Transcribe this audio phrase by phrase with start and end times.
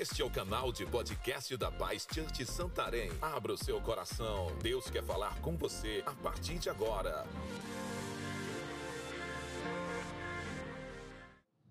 [0.00, 3.10] Este é o canal de podcast da Paz Church Santarém.
[3.20, 4.46] Abra o seu coração.
[4.62, 7.26] Deus quer falar com você a partir de agora.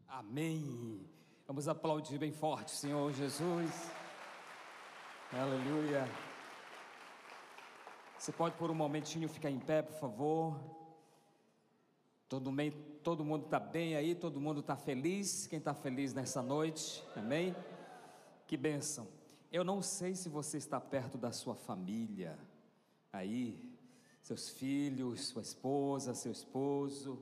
[0.09, 1.07] Amém.
[1.47, 3.71] Vamos aplaudir bem forte, Senhor Jesus.
[5.31, 6.05] Aleluia.
[8.19, 10.59] Você pode por um momentinho ficar em pé, por favor.
[12.27, 12.53] Todo,
[13.01, 15.47] todo mundo está bem aí, todo mundo está feliz.
[15.47, 17.01] Quem está feliz nessa noite?
[17.15, 17.55] Amém?
[18.47, 19.09] Que bênção.
[19.51, 22.39] Eu não sei se você está perto da sua família,
[23.11, 23.59] aí,
[24.21, 27.21] seus filhos, sua esposa, seu esposo.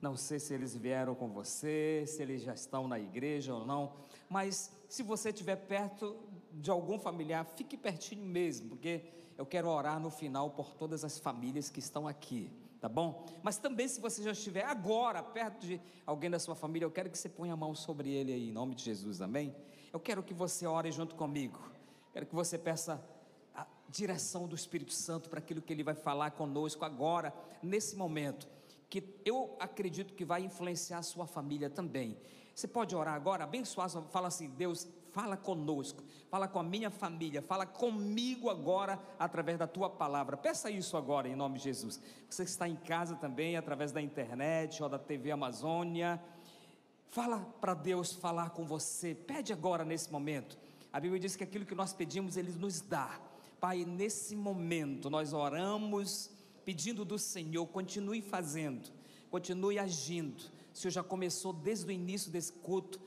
[0.00, 3.92] Não sei se eles vieram com você, se eles já estão na igreja ou não,
[4.28, 6.16] mas se você estiver perto
[6.52, 9.04] de algum familiar, fique pertinho mesmo, porque
[9.38, 12.50] eu quero orar no final por todas as famílias que estão aqui,
[12.84, 13.24] tá bom?
[13.42, 17.08] Mas também, se você já estiver agora perto de alguém da sua família, eu quero
[17.08, 19.56] que você ponha a mão sobre ele aí, em nome de Jesus, amém?
[19.90, 21.58] Eu quero que você ore junto comigo.
[22.12, 23.02] Quero que você peça
[23.54, 28.46] a direção do Espírito Santo para aquilo que ele vai falar conosco agora, nesse momento,
[28.90, 32.18] que eu acredito que vai influenciar a sua família também.
[32.54, 37.40] Você pode orar agora, abençoar, fala assim: Deus, fala conosco, fala com a minha família,
[37.40, 40.36] fala comigo agora através da tua palavra.
[40.36, 41.98] Peça isso agora em nome de Jesus.
[42.28, 46.20] Você que está em casa também, através da internet ou da TV Amazônia
[47.14, 49.14] Fala para Deus falar com você.
[49.14, 50.58] Pede agora nesse momento.
[50.92, 53.20] A Bíblia diz que aquilo que nós pedimos, Ele nos dá.
[53.60, 56.28] Pai, nesse momento nós oramos
[56.64, 58.90] pedindo do Senhor, continue fazendo,
[59.30, 60.40] continue agindo.
[60.74, 63.00] O Senhor já começou desde o início desse culto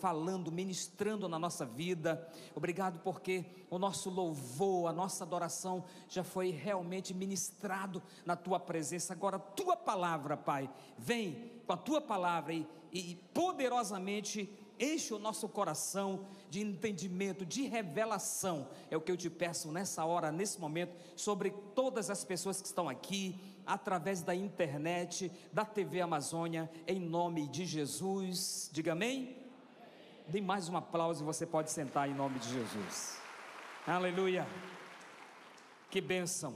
[0.00, 2.28] falando, ministrando na nossa vida.
[2.54, 9.12] Obrigado porque o nosso louvor, a nossa adoração já foi realmente ministrado na tua presença.
[9.12, 14.48] Agora, tua palavra, Pai, vem com a tua palavra e, e poderosamente
[14.78, 18.68] enche o nosso coração de entendimento, de revelação.
[18.90, 22.66] É o que eu te peço nessa hora, nesse momento, sobre todas as pessoas que
[22.66, 28.70] estão aqui, através da internet, da TV Amazônia, em nome de Jesus.
[28.72, 29.36] Diga amém.
[30.28, 33.20] Dê mais um aplauso e você pode sentar em nome de Jesus.
[33.86, 34.46] Aleluia.
[35.90, 36.54] Que bênção.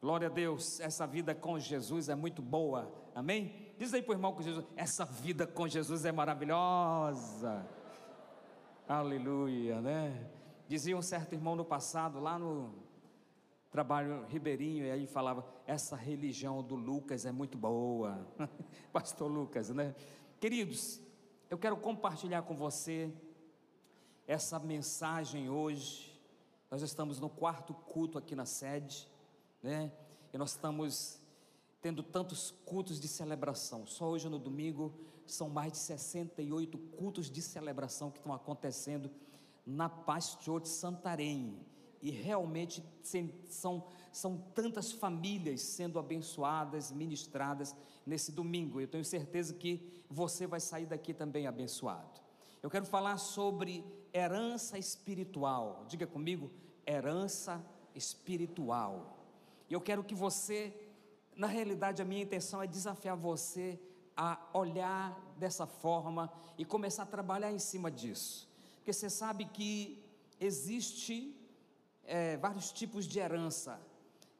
[0.00, 3.70] Glória a Deus, essa vida com Jesus é muito boa, amém?
[3.76, 7.66] Diz aí para o irmão com Jesus: essa vida com Jesus é maravilhosa,
[8.88, 10.26] aleluia, né?
[10.66, 12.72] Dizia um certo irmão no passado, lá no
[13.70, 18.26] trabalho ribeirinho, e aí falava: essa religião do Lucas é muito boa,
[18.92, 19.94] Pastor Lucas, né?
[20.38, 21.00] Queridos,
[21.48, 23.12] eu quero compartilhar com você
[24.26, 26.10] essa mensagem hoje.
[26.70, 29.08] Nós estamos no quarto culto aqui na sede
[29.62, 29.92] né?
[30.32, 31.18] E nós estamos
[31.80, 33.86] tendo tantos cultos de celebração.
[33.86, 34.94] Só hoje no domingo
[35.26, 39.10] são mais de 68 cultos de celebração que estão acontecendo
[39.66, 41.58] na Paz Church Santarém.
[42.02, 42.82] E realmente
[43.48, 48.80] são, são tantas famílias sendo abençoadas, ministradas nesse domingo.
[48.80, 52.20] Eu tenho certeza que você vai sair daqui também abençoado.
[52.62, 55.84] Eu quero falar sobre herança espiritual.
[55.88, 56.50] Diga comigo,
[56.86, 59.18] herança espiritual.
[59.68, 60.74] E eu quero que você,
[61.36, 63.80] na realidade, a minha intenção é desafiar você
[64.16, 68.48] a olhar dessa forma e começar a trabalhar em cima disso.
[68.76, 70.02] Porque você sabe que
[70.38, 71.34] existe
[72.10, 73.80] é, vários tipos de herança.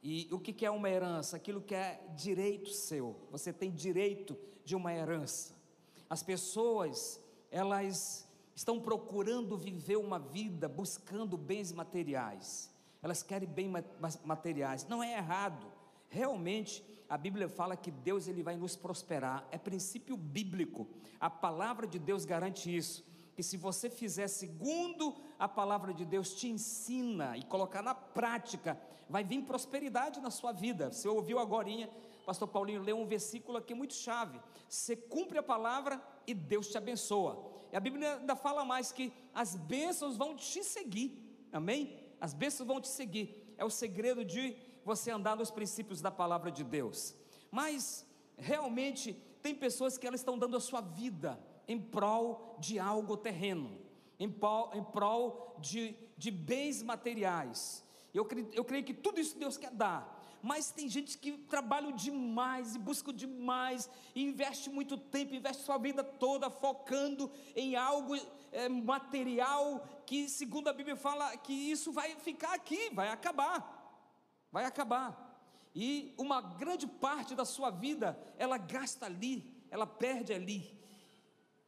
[0.03, 1.37] E o que é uma herança?
[1.37, 3.17] Aquilo que é direito seu.
[3.31, 5.55] Você tem direito de uma herança.
[6.09, 7.21] As pessoas,
[7.51, 12.71] elas estão procurando viver uma vida buscando bens materiais
[13.03, 13.71] elas querem bem
[14.25, 14.87] materiais.
[14.87, 15.67] Não é errado.
[16.09, 19.47] Realmente, a Bíblia fala que Deus ele vai nos prosperar.
[19.51, 20.87] É princípio bíblico.
[21.19, 23.05] A palavra de Deus garante isso.
[23.41, 28.79] Que se você fizer segundo a palavra de Deus te ensina e colocar na prática,
[29.09, 30.93] vai vir prosperidade na sua vida.
[30.93, 31.71] Você ouviu agora,
[32.27, 34.39] pastor Paulinho leu um versículo aqui muito chave.
[34.69, 37.51] Você cumpre a palavra e Deus te abençoa.
[37.73, 41.19] E a Bíblia ainda fala mais que as bênçãos vão te seguir.
[41.51, 41.99] Amém?
[42.21, 43.55] as bênçãos vão te seguir.
[43.57, 44.55] É o segredo de
[44.85, 47.17] você andar nos princípios da palavra de Deus.
[47.51, 51.41] Mas realmente tem pessoas que elas estão dando a sua vida
[51.71, 53.71] em prol de algo terreno,
[54.19, 57.85] em prol, em prol de, de bens materiais.
[58.13, 62.75] Eu, eu creio que tudo isso Deus quer dar, mas tem gente que trabalha demais
[62.75, 68.17] e busca demais e investe muito tempo, investe sua vida toda focando em algo
[68.51, 74.11] é, material que, segundo a Bíblia, fala que isso vai ficar aqui, vai acabar,
[74.51, 75.41] vai acabar.
[75.73, 80.80] E uma grande parte da sua vida ela gasta ali, ela perde ali,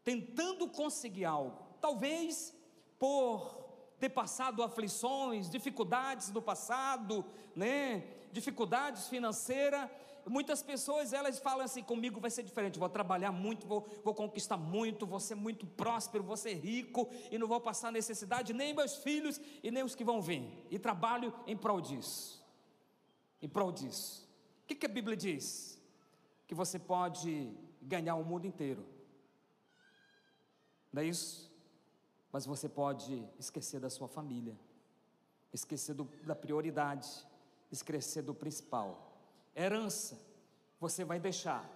[0.05, 1.59] tentando conseguir algo.
[1.81, 2.55] Talvez
[2.99, 3.63] por
[3.99, 8.05] ter passado aflições, dificuldades do passado, né?
[8.33, 9.89] Dificuldades financeiras.
[10.27, 14.57] Muitas pessoas elas falam assim: comigo vai ser diferente, vou trabalhar muito, vou, vou conquistar
[14.57, 18.97] muito, vou ser muito próspero, vou ser rico e não vou passar necessidade, nem meus
[18.97, 20.67] filhos e nem os que vão vir.
[20.71, 22.45] E trabalho em prol disso.
[23.41, 24.29] Em prol disso.
[24.65, 25.81] O que, que a Bíblia diz?
[26.47, 28.85] Que você pode ganhar o mundo inteiro.
[30.93, 31.51] Não é isso?
[32.31, 34.59] Mas você pode esquecer da sua família,
[35.53, 37.09] esquecer do, da prioridade,
[37.71, 39.19] esquecer do principal.
[39.55, 40.19] Herança,
[40.79, 41.69] você vai deixar,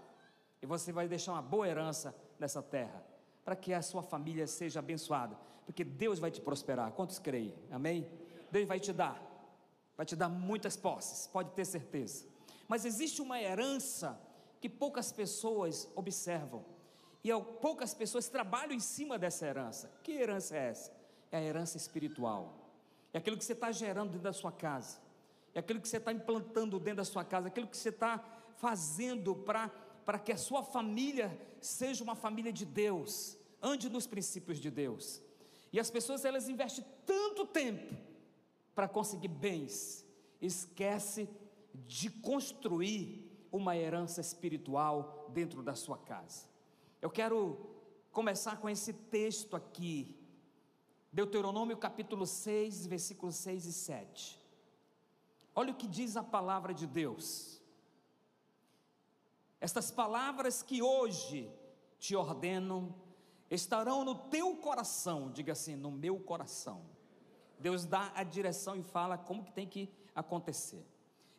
[0.60, 3.04] e você vai deixar uma boa herança nessa terra,
[3.44, 6.92] para que a sua família seja abençoada, porque Deus vai te prosperar.
[6.92, 7.54] Quantos creem?
[7.70, 8.10] Amém?
[8.50, 9.20] Deus vai te dar,
[9.96, 12.26] vai te dar muitas posses, pode ter certeza.
[12.68, 14.20] Mas existe uma herança
[14.60, 16.64] que poucas pessoas observam
[17.31, 19.90] e poucas pessoas trabalham em cima dessa herança.
[20.02, 20.93] Que herança é essa?
[21.31, 22.70] É a herança espiritual.
[23.12, 24.99] É aquilo que você está gerando dentro da sua casa.
[25.55, 27.46] É aquilo que você está implantando dentro da sua casa.
[27.46, 28.23] É aquilo que você está
[28.58, 34.70] fazendo para que a sua família seja uma família de Deus, ande nos princípios de
[34.70, 35.23] Deus.
[35.73, 37.96] E as pessoas elas investem tanto tempo
[38.75, 40.06] para conseguir bens,
[40.40, 41.28] esquece
[41.75, 46.56] de construir uma herança espiritual dentro da sua casa.
[47.00, 47.58] Eu quero
[48.10, 50.16] começar com esse texto aqui,
[51.12, 54.43] Deuteronômio capítulo 6, versículos 6 e 7.
[55.54, 57.60] Olha o que diz a palavra de Deus.
[59.60, 61.50] Estas palavras que hoje
[61.98, 62.94] te ordenam
[63.50, 66.82] estarão no teu coração, diga assim, no meu coração.
[67.58, 70.84] Deus dá a direção e fala como que tem que acontecer.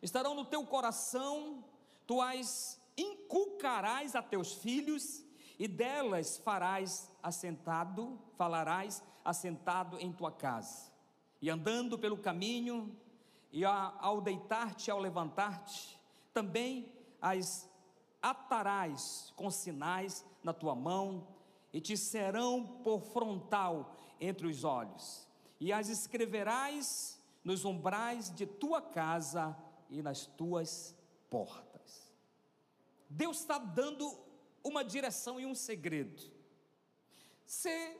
[0.00, 1.64] Estarão no teu coração,
[2.06, 5.27] tu as inculcarás a teus filhos
[5.58, 10.92] e delas farás assentado, falarás assentado em tua casa,
[11.42, 12.96] e andando pelo caminho,
[13.50, 15.98] e ao deitar-te, ao levantar-te,
[16.32, 17.68] também as
[18.22, 21.26] atarás com sinais na tua mão,
[21.72, 25.26] e te serão por frontal entre os olhos,
[25.60, 29.56] e as escreverás nos umbrais de tua casa
[29.90, 30.94] e nas tuas
[31.30, 32.12] portas.
[33.08, 34.27] Deus está dando
[34.62, 36.22] uma direção e um segredo.
[37.46, 37.96] Você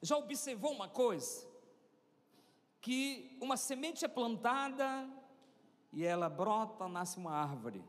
[0.00, 1.46] já observou uma coisa?
[2.80, 5.08] Que uma semente é plantada
[5.92, 7.84] e ela brota, nasce uma árvore.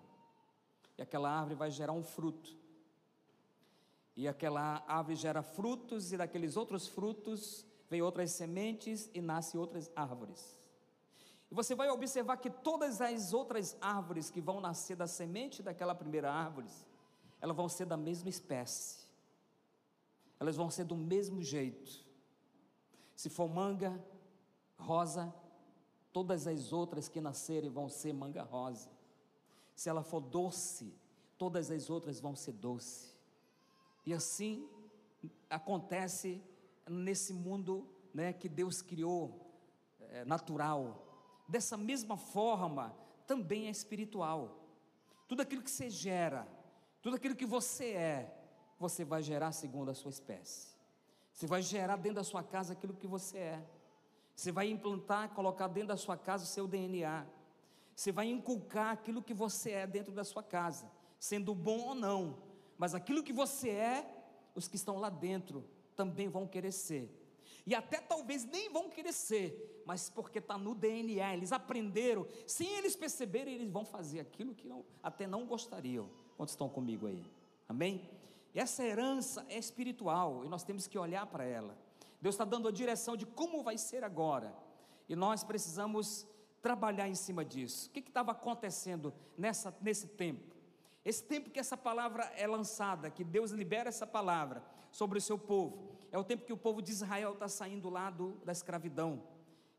[0.97, 2.55] E aquela árvore vai gerar um fruto.
[4.15, 9.91] E aquela árvore gera frutos, e daqueles outros frutos vem outras sementes e nascem outras
[9.95, 10.57] árvores.
[11.51, 15.93] E você vai observar que todas as outras árvores que vão nascer da semente daquela
[15.93, 16.67] primeira árvore,
[17.41, 19.05] elas vão ser da mesma espécie,
[20.39, 22.05] elas vão ser do mesmo jeito.
[23.15, 23.99] Se for manga
[24.77, 25.33] rosa,
[26.13, 28.89] todas as outras que nascerem vão ser manga rosa.
[29.75, 30.93] Se ela for doce,
[31.37, 33.15] todas as outras vão ser doce.
[34.05, 34.67] E assim
[35.49, 36.41] acontece
[36.87, 39.47] nesse mundo né, que Deus criou,
[39.99, 41.05] é, natural.
[41.47, 44.63] Dessa mesma forma, também é espiritual.
[45.27, 46.47] Tudo aquilo que você gera,
[47.07, 48.37] tudo aquilo que você é,
[48.77, 50.67] você vai gerar segundo a sua espécie.
[51.31, 53.65] Você vai gerar dentro da sua casa aquilo que você é.
[54.35, 57.25] Você vai implantar, colocar dentro da sua casa o seu DNA.
[57.95, 62.39] Você vai inculcar aquilo que você é dentro da sua casa, sendo bom ou não.
[62.77, 65.63] Mas aquilo que você é, os que estão lá dentro
[65.95, 67.09] também vão querer ser.
[67.65, 72.67] E até talvez nem vão querer ser, mas porque está no DNA, eles aprenderam, sem
[72.75, 76.26] eles perceberem, eles vão fazer aquilo que não, até não gostariam.
[76.37, 77.25] Quantos estão comigo aí?
[77.67, 78.07] Amém?
[78.53, 81.75] E essa herança é espiritual e nós temos que olhar para ela.
[82.21, 84.53] Deus está dando a direção de como vai ser agora.
[85.09, 86.27] E nós precisamos
[86.61, 87.89] trabalhar em cima disso.
[87.89, 90.55] O que estava acontecendo nessa, nesse tempo?
[91.03, 95.37] Esse tempo que essa palavra é lançada, que Deus libera essa palavra sobre o seu
[95.39, 99.23] povo, é o tempo que o povo de Israel está saindo lá do, da escravidão.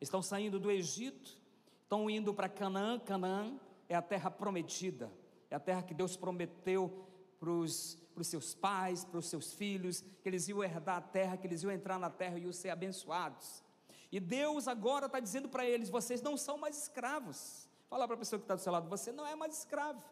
[0.00, 1.36] Estão saindo do Egito,
[1.82, 2.98] estão indo para Canaã.
[2.98, 5.10] Canaã é a terra prometida
[5.50, 7.06] é a terra que Deus prometeu
[7.38, 11.46] para os seus pais, para os seus filhos, que eles iam herdar a terra, que
[11.46, 13.62] eles iam entrar na terra e iam ser abençoados.
[14.10, 17.68] E Deus agora está dizendo para eles: vocês não são mais escravos.
[17.88, 20.02] Fala para a pessoa que está do seu lado: você não é mais escravo.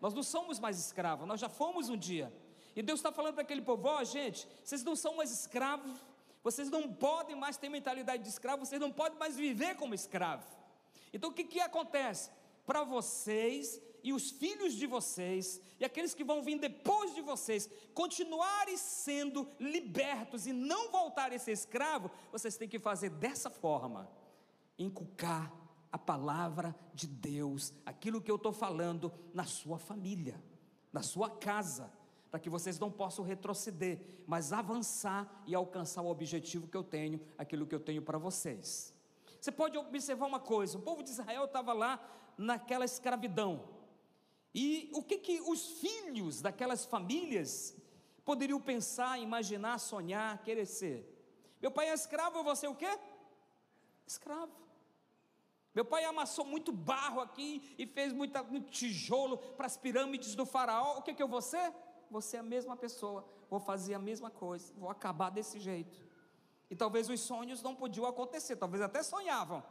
[0.00, 2.32] Nós não somos mais escravos, nós já fomos um dia.
[2.74, 6.04] E Deus está falando para aquele povo: ó, oh, gente, vocês não são mais escravos,
[6.42, 10.46] vocês não podem mais ter mentalidade de escravo, vocês não podem mais viver como escravo.
[11.12, 12.30] Então o que, que acontece?
[12.66, 17.68] Para vocês e os filhos de vocês e aqueles que vão vir depois de vocês
[17.92, 24.08] continuarem sendo libertos e não voltarem a ser escravos, vocês têm que fazer dessa forma:
[24.78, 25.52] inculcar
[25.90, 30.40] a palavra de Deus, aquilo que eu estou falando na sua família,
[30.92, 31.92] na sua casa,
[32.30, 37.20] para que vocês não possam retroceder, mas avançar e alcançar o objetivo que eu tenho,
[37.36, 38.94] aquilo que eu tenho para vocês.
[39.40, 42.00] Você pode observar uma coisa: o povo de Israel estava lá
[42.38, 43.75] naquela escravidão,
[44.58, 47.76] e o que, que os filhos daquelas famílias
[48.24, 50.98] poderiam pensar, imaginar, sonhar, querer ser?
[51.60, 52.88] Meu pai é escravo, eu vou ser o quê?
[54.06, 54.56] Escravo.
[55.74, 60.46] Meu pai amassou muito barro aqui e fez muita, muito tijolo para as pirâmides do
[60.46, 60.96] faraó.
[60.96, 61.70] O que, que eu vou ser?
[62.10, 66.02] Você é a mesma pessoa, vou fazer a mesma coisa, vou acabar desse jeito.
[66.70, 69.62] E talvez os sonhos não podiam acontecer, talvez até sonhavam,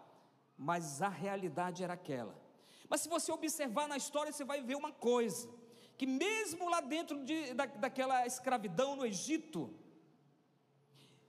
[0.56, 2.45] mas a realidade era aquela.
[2.90, 5.50] Mas se você observar na história, você vai ver uma coisa:
[5.98, 9.74] que mesmo lá dentro de, da, daquela escravidão no Egito,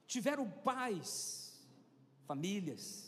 [0.07, 1.67] tiveram pais,
[2.27, 3.07] famílias,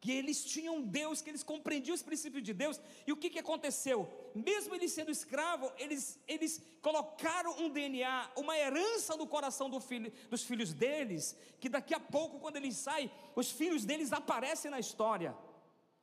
[0.00, 3.38] que eles tinham Deus, que eles compreendiam os princípios de Deus, e o que, que
[3.38, 4.08] aconteceu?
[4.34, 10.10] Mesmo eles sendo escravos, eles, eles colocaram um DNA, uma herança no coração do filho,
[10.30, 14.80] dos filhos deles, que daqui a pouco, quando eles saem, os filhos deles aparecem na
[14.80, 15.36] história,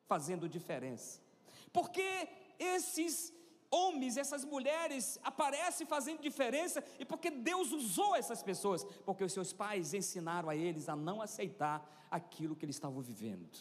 [0.05, 1.19] fazendo diferença,
[1.71, 3.33] porque esses
[3.69, 9.53] homens, essas mulheres aparecem fazendo diferença, e porque Deus usou essas pessoas, porque os seus
[9.53, 13.57] pais ensinaram a eles a não aceitar aquilo que eles estavam vivendo.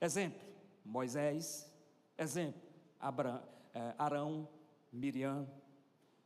[0.00, 0.40] Exemplo,
[0.84, 1.70] Moisés,
[2.16, 2.62] exemplo,
[3.00, 3.42] Abraão,
[3.74, 4.48] é, Arão,
[4.92, 5.48] Miriam,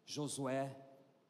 [0.04, 0.76] Josué,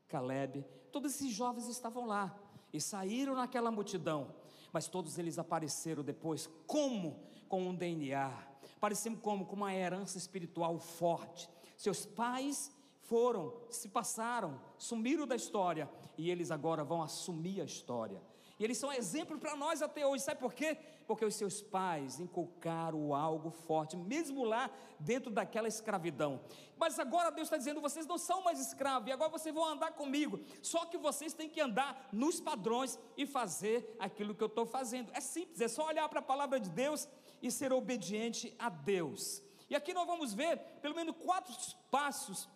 [0.09, 2.37] Caleb, todos esses jovens estavam lá
[2.73, 4.35] e saíram naquela multidão,
[4.73, 8.33] mas todos eles apareceram depois como com um DNA,
[8.79, 11.51] apareceram como com uma herança espiritual forte.
[11.77, 18.23] Seus pais foram, se passaram, sumiram da história e eles agora vão assumir a história.
[18.59, 20.25] E eles são exemplo para nós até hoje.
[20.25, 20.79] Sabe por quê?
[21.07, 26.41] Porque os seus pais inculcaram algo forte, mesmo lá dentro daquela escravidão.
[26.79, 29.93] Mas agora Deus está dizendo: vocês não são mais escravos, e agora vocês vão andar
[29.93, 30.41] comigo.
[30.63, 35.11] Só que vocês têm que andar nos padrões e fazer aquilo que eu estou fazendo.
[35.13, 37.09] É simples, é só olhar para a palavra de Deus
[37.43, 39.43] e ser obediente a Deus.
[39.69, 41.55] E aqui nós vamos ver pelo menos quatro
[41.91, 42.49] passos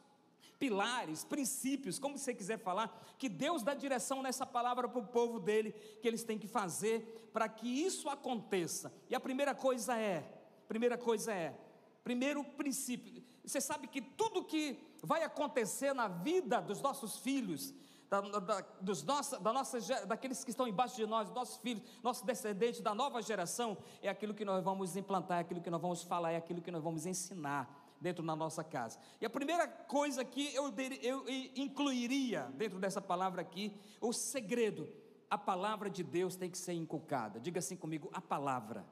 [0.59, 5.39] pilares, princípios, como você quiser falar, que Deus dá direção nessa palavra para o povo
[5.39, 8.93] dele, que eles têm que fazer para que isso aconteça.
[9.11, 10.25] E a primeira coisa é,
[10.67, 11.55] primeira coisa é,
[12.03, 17.73] primeiro princípio, você sabe que tudo que vai acontecer na vida dos nossos filhos,
[18.09, 22.23] da, da, dos nossa, da nossa, daqueles que estão embaixo de nós, nossos filhos, nossos
[22.23, 26.03] descendentes, da nova geração, é aquilo que nós vamos implantar, é aquilo que nós vamos
[26.03, 28.99] falar, é aquilo que nós vamos ensinar dentro da nossa casa.
[29.21, 30.73] E a primeira coisa que eu,
[31.03, 31.25] eu
[31.57, 34.89] incluiria dentro dessa palavra aqui, o segredo.
[35.29, 37.41] A palavra de Deus tem que ser inculcada.
[37.41, 38.87] Diga assim comigo: a palavra.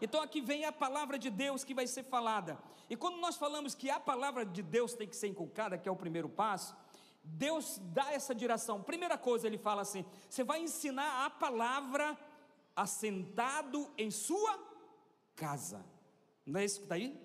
[0.00, 2.58] Então aqui vem a palavra de Deus que vai ser falada.
[2.88, 5.92] E quando nós falamos que a palavra de Deus tem que ser inculcada, que é
[5.92, 6.74] o primeiro passo,
[7.22, 8.82] Deus dá essa direção.
[8.82, 12.18] Primeira coisa, ele fala assim: você vai ensinar a palavra
[12.74, 14.58] assentado em sua
[15.36, 15.84] casa.
[16.46, 17.20] Não é isso que está aí?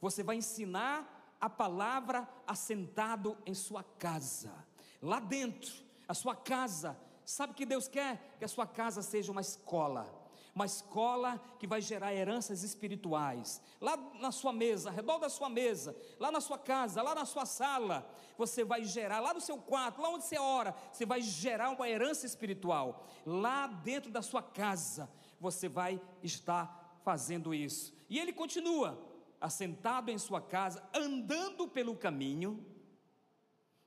[0.00, 4.52] Você vai ensinar a palavra assentado em sua casa.
[5.00, 5.72] Lá dentro,
[6.08, 6.96] a sua casa.
[7.24, 8.36] Sabe que Deus quer?
[8.38, 10.21] Que a sua casa seja uma escola
[10.54, 13.60] uma escola que vai gerar heranças espirituais.
[13.80, 17.24] Lá na sua mesa, ao redor da sua mesa, lá na sua casa, lá na
[17.24, 18.06] sua sala,
[18.36, 21.88] você vai gerar, lá no seu quarto, lá onde você ora, você vai gerar uma
[21.88, 23.06] herança espiritual.
[23.24, 27.94] Lá dentro da sua casa, você vai estar fazendo isso.
[28.08, 28.98] E ele continua:
[29.40, 32.64] assentado em sua casa, andando pelo caminho.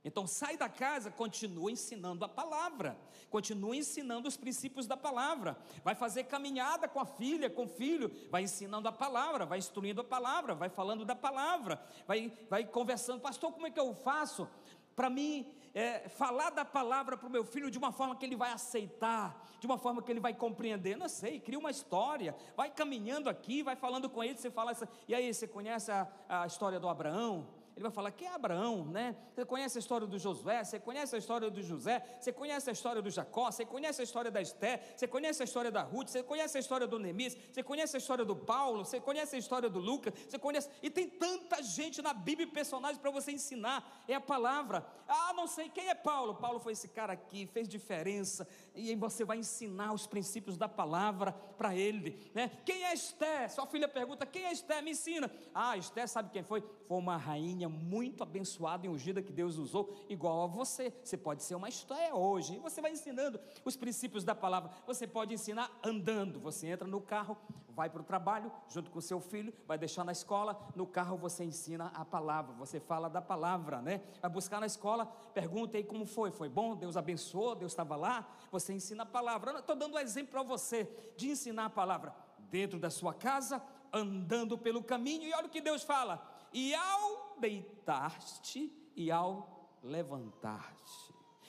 [0.06, 2.96] Então sai da casa, continua ensinando a palavra,
[3.32, 8.12] continua ensinando os princípios da palavra, vai fazer caminhada com a filha, com o filho,
[8.30, 13.20] vai ensinando a palavra, vai instruindo a palavra, vai falando da palavra, vai, vai conversando,
[13.20, 14.48] pastor, como é que eu faço
[14.96, 18.36] para mim é, falar da palavra para o meu filho de uma forma que ele
[18.36, 20.96] vai aceitar, de uma forma que ele vai compreender.
[20.96, 24.72] Não sei, cria uma história, vai caminhando aqui, vai falando com ele, você fala,
[25.08, 27.46] e aí você conhece a, a história do Abraão?
[27.76, 29.16] Ele vai falar: quem é Abraão, né?
[29.34, 32.74] Você conhece a história do Josué, você conhece a história do José, você conhece a
[32.74, 36.08] história do Jacó, você conhece a história da Esté, você conhece a história da Ruth,
[36.08, 39.40] você conhece a história do Neemias, você conhece a história do Paulo, você conhece a
[39.40, 40.70] história do Lucas, você conhece.
[40.82, 44.04] E tem tanta gente na Bíblia, personagens para você ensinar.
[44.08, 44.86] É a palavra.
[45.08, 46.36] Ah, não sei quem é Paulo.
[46.36, 48.48] Paulo foi esse cara aqui, fez diferença.
[48.76, 52.20] E você vai ensinar os princípios da palavra para ele.
[52.34, 52.52] Né?
[52.66, 53.48] Quem é Esté?
[53.48, 54.82] Sua filha pergunta: quem é Esté?
[54.82, 55.32] Me ensina.
[55.54, 56.62] Ah, Esté sabe quem foi?
[56.88, 60.94] Foi uma rainha muito abençoada e ungida que Deus usou, igual a você.
[61.04, 62.56] Você pode ser uma Esté hoje.
[62.56, 64.72] E você vai ensinando os princípios da palavra.
[64.86, 66.40] Você pode ensinar andando.
[66.40, 67.38] Você entra no carro,
[67.76, 70.58] vai para o trabalho, junto com seu filho, vai deixar na escola.
[70.76, 74.02] No carro você ensina a palavra, você fala da palavra, né?
[74.22, 76.32] Vai buscar na escola, pergunta aí como foi.
[76.32, 76.76] Foi bom?
[76.76, 77.54] Deus abençoou?
[77.54, 78.28] Deus estava lá?
[78.52, 79.60] Você ensina a palavra.
[79.60, 82.16] Estou dando um exemplo para você de ensinar a palavra
[82.50, 85.24] dentro da sua casa, andando pelo caminho.
[85.24, 91.05] E olha o que Deus fala: e ao deitar-te e ao levantar-te.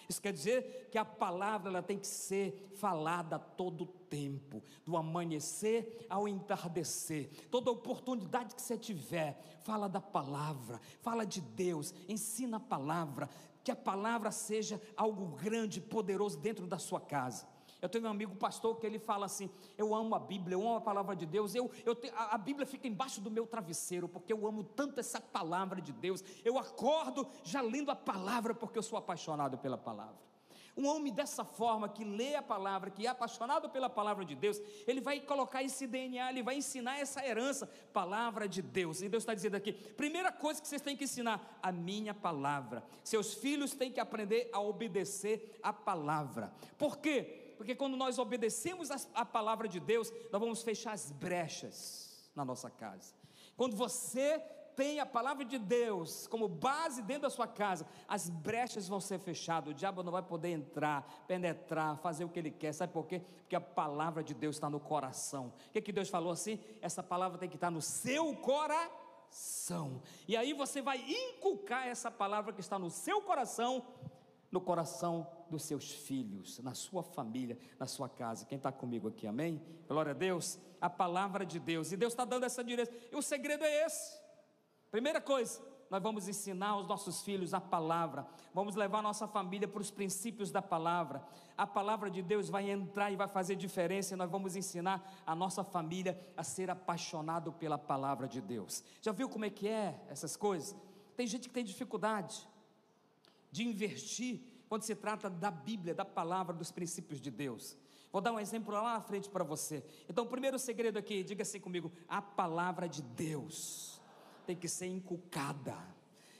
[0.09, 4.97] Isso quer dizer que a palavra ela tem que ser falada todo o tempo, do
[4.97, 7.31] amanhecer ao entardecer.
[7.51, 13.29] Toda oportunidade que você tiver, fala da palavra, fala de Deus, ensina a palavra,
[13.65, 17.49] que a palavra seja algo grande, poderoso dentro da sua casa.
[17.81, 20.77] Eu tenho um amigo pastor que ele fala assim: Eu amo a Bíblia, eu amo
[20.77, 21.55] a palavra de Deus.
[21.55, 24.99] Eu, eu te, a, a, Bíblia fica embaixo do meu travesseiro, porque eu amo tanto
[24.99, 26.25] essa palavra de Deus.
[26.45, 30.27] Eu acordo já lendo a palavra, porque eu sou apaixonado pela palavra.
[30.77, 34.61] Um homem dessa forma, que lê a palavra, que é apaixonado pela palavra de Deus,
[34.87, 39.01] ele vai colocar esse DNA, ele vai ensinar essa herança, palavra de Deus.
[39.01, 42.85] E Deus está dizendo aqui: primeira coisa que vocês têm que ensinar, a minha palavra.
[43.03, 46.53] Seus filhos têm que aprender a obedecer a palavra.
[46.77, 47.46] Por quê?
[47.57, 52.71] Porque quando nós obedecemos a, palavra de Deus, nós vamos fechar as brechas na nossa
[52.71, 53.15] casa.
[53.57, 54.39] Quando você
[54.77, 59.19] tem a palavra de Deus como base dentro da sua casa, as brechas vão ser
[59.19, 63.07] fechadas, o diabo não vai poder entrar, penetrar, fazer o que ele quer, sabe por
[63.07, 63.23] quê?
[63.41, 65.53] Porque a palavra de Deus está no coração.
[65.69, 66.61] O que, que Deus falou assim?
[66.83, 69.03] Essa palavra tem que estar no seu coração,
[70.27, 73.85] e aí você vai inculcar essa palavra que está no seu coração,
[74.51, 78.45] no coração dos seus filhos, na sua família, na sua casa.
[78.45, 79.63] Quem está comigo aqui, amém?
[79.89, 83.23] Glória a Deus, a palavra de Deus, e Deus está dando essa direção, e o
[83.23, 84.19] segredo é esse.
[84.91, 89.81] Primeira coisa, nós vamos ensinar os nossos filhos a palavra, vamos levar nossa família para
[89.81, 91.25] os princípios da palavra.
[91.57, 95.35] A palavra de Deus vai entrar e vai fazer diferença, e nós vamos ensinar a
[95.35, 98.83] nossa família a ser apaixonado pela palavra de Deus.
[99.01, 100.77] Já viu como é que é essas coisas?
[101.17, 102.47] Tem gente que tem dificuldade
[103.51, 107.77] de investir quando se trata da Bíblia, da palavra, dos princípios de Deus.
[108.13, 109.85] Vou dar um exemplo lá na frente para você.
[110.09, 114.01] Então, o primeiro segredo aqui, diga assim comigo: a palavra de Deus
[114.47, 115.77] tem que ser inculcada.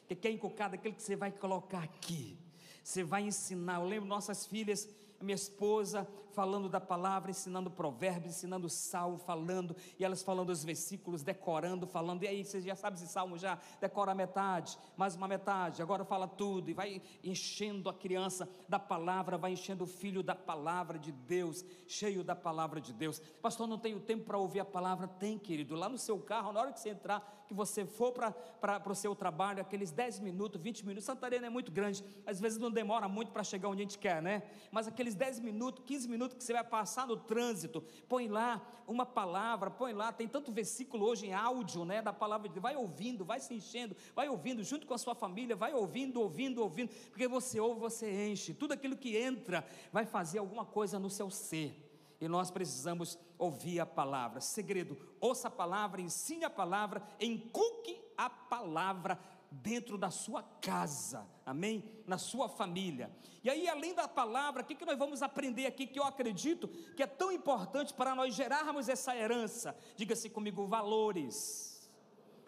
[0.09, 0.77] O que é inculcada?
[0.77, 2.39] Aquilo que você vai colocar aqui.
[2.83, 3.81] Você vai ensinar.
[3.81, 4.89] Eu lembro nossas filhas
[5.21, 11.23] minha esposa falando da palavra, ensinando provérbios, ensinando salmo, falando, e elas falando os versículos,
[11.23, 15.81] decorando, falando, e aí você já sabe esse salmo já, decora metade, mais uma metade,
[15.81, 20.35] agora fala tudo, e vai enchendo a criança da palavra, vai enchendo o filho da
[20.35, 23.19] palavra de Deus, cheio da palavra de Deus.
[23.41, 26.61] Pastor, não tenho tempo para ouvir a palavra, tem querido, lá no seu carro, na
[26.61, 30.85] hora que você entrar, que você for para o seu trabalho, aqueles 10 minutos, 20
[30.85, 33.99] minutos, Santarena é muito grande, às vezes não demora muito para chegar onde a gente
[33.99, 34.43] quer, né?
[34.71, 39.07] Mas aqueles 10 minutos, 15 minutos que você vai passar no trânsito, põe lá uma
[39.07, 42.77] palavra, põe lá, tem tanto versículo hoje em áudio, né, da palavra de Deus, vai
[42.77, 46.91] ouvindo, vai se enchendo, vai ouvindo junto com a sua família, vai ouvindo, ouvindo, ouvindo,
[47.11, 51.31] porque você ouve, você enche, tudo aquilo que entra vai fazer alguma coisa no seu
[51.31, 51.83] ser.
[52.21, 54.41] E nós precisamos ouvir a palavra.
[54.41, 59.19] Segredo: ouça a palavra, ensine a palavra, encuque a palavra
[59.51, 61.85] dentro da sua casa, amém?
[62.07, 63.11] Na sua família.
[63.43, 66.67] E aí, além da palavra, o que, que nós vamos aprender aqui que eu acredito
[66.97, 69.75] que é tão importante para nós gerarmos essa herança?
[69.95, 71.89] Diga-se comigo: valores.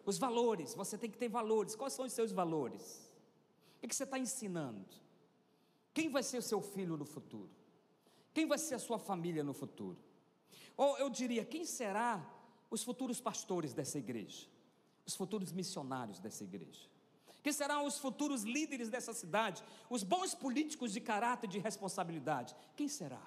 [0.04, 1.76] Os valores, você tem que ter valores.
[1.76, 3.08] Quais são os seus valores?
[3.76, 4.84] O que, que você está ensinando?
[5.94, 7.50] Quem vai ser o seu filho no futuro?
[8.34, 9.98] Quem vai ser a sua família no futuro?
[10.76, 12.24] Ou eu diria, quem será
[12.70, 14.46] os futuros pastores dessa igreja?
[15.06, 16.88] Os futuros missionários dessa igreja?
[17.48, 19.64] Quem serão os futuros líderes dessa cidade?
[19.88, 22.54] Os bons políticos de caráter e de responsabilidade?
[22.76, 23.22] Quem será?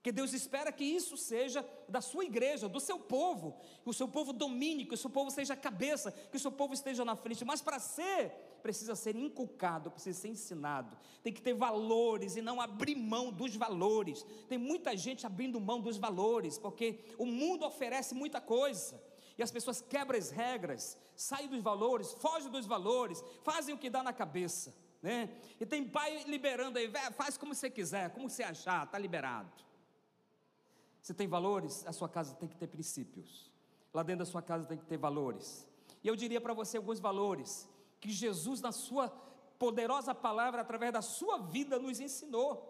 [0.00, 4.06] Que Deus espera que isso seja da sua igreja, do seu povo, que o seu
[4.06, 7.16] povo domine, que o seu povo seja a cabeça, que o seu povo esteja na
[7.16, 8.30] frente, mas para ser
[8.62, 10.96] precisa ser inculcado, precisa ser ensinado.
[11.24, 14.24] Tem que ter valores e não abrir mão dos valores.
[14.48, 19.02] Tem muita gente abrindo mão dos valores, porque o mundo oferece muita coisa.
[19.42, 24.02] As pessoas quebram as regras, saem dos valores, fogem dos valores, fazem o que dá
[24.02, 24.74] na cabeça.
[25.02, 25.28] Né?
[25.60, 29.50] E tem pai liberando aí, faz como você quiser, como você achar, está liberado.
[31.02, 33.50] Você tem valores, a sua casa tem que ter princípios.
[33.92, 35.68] Lá dentro da sua casa tem que ter valores.
[36.02, 37.68] E eu diria para você alguns valores
[38.00, 39.08] que Jesus, na sua
[39.58, 42.68] poderosa palavra através da sua vida nos ensinou.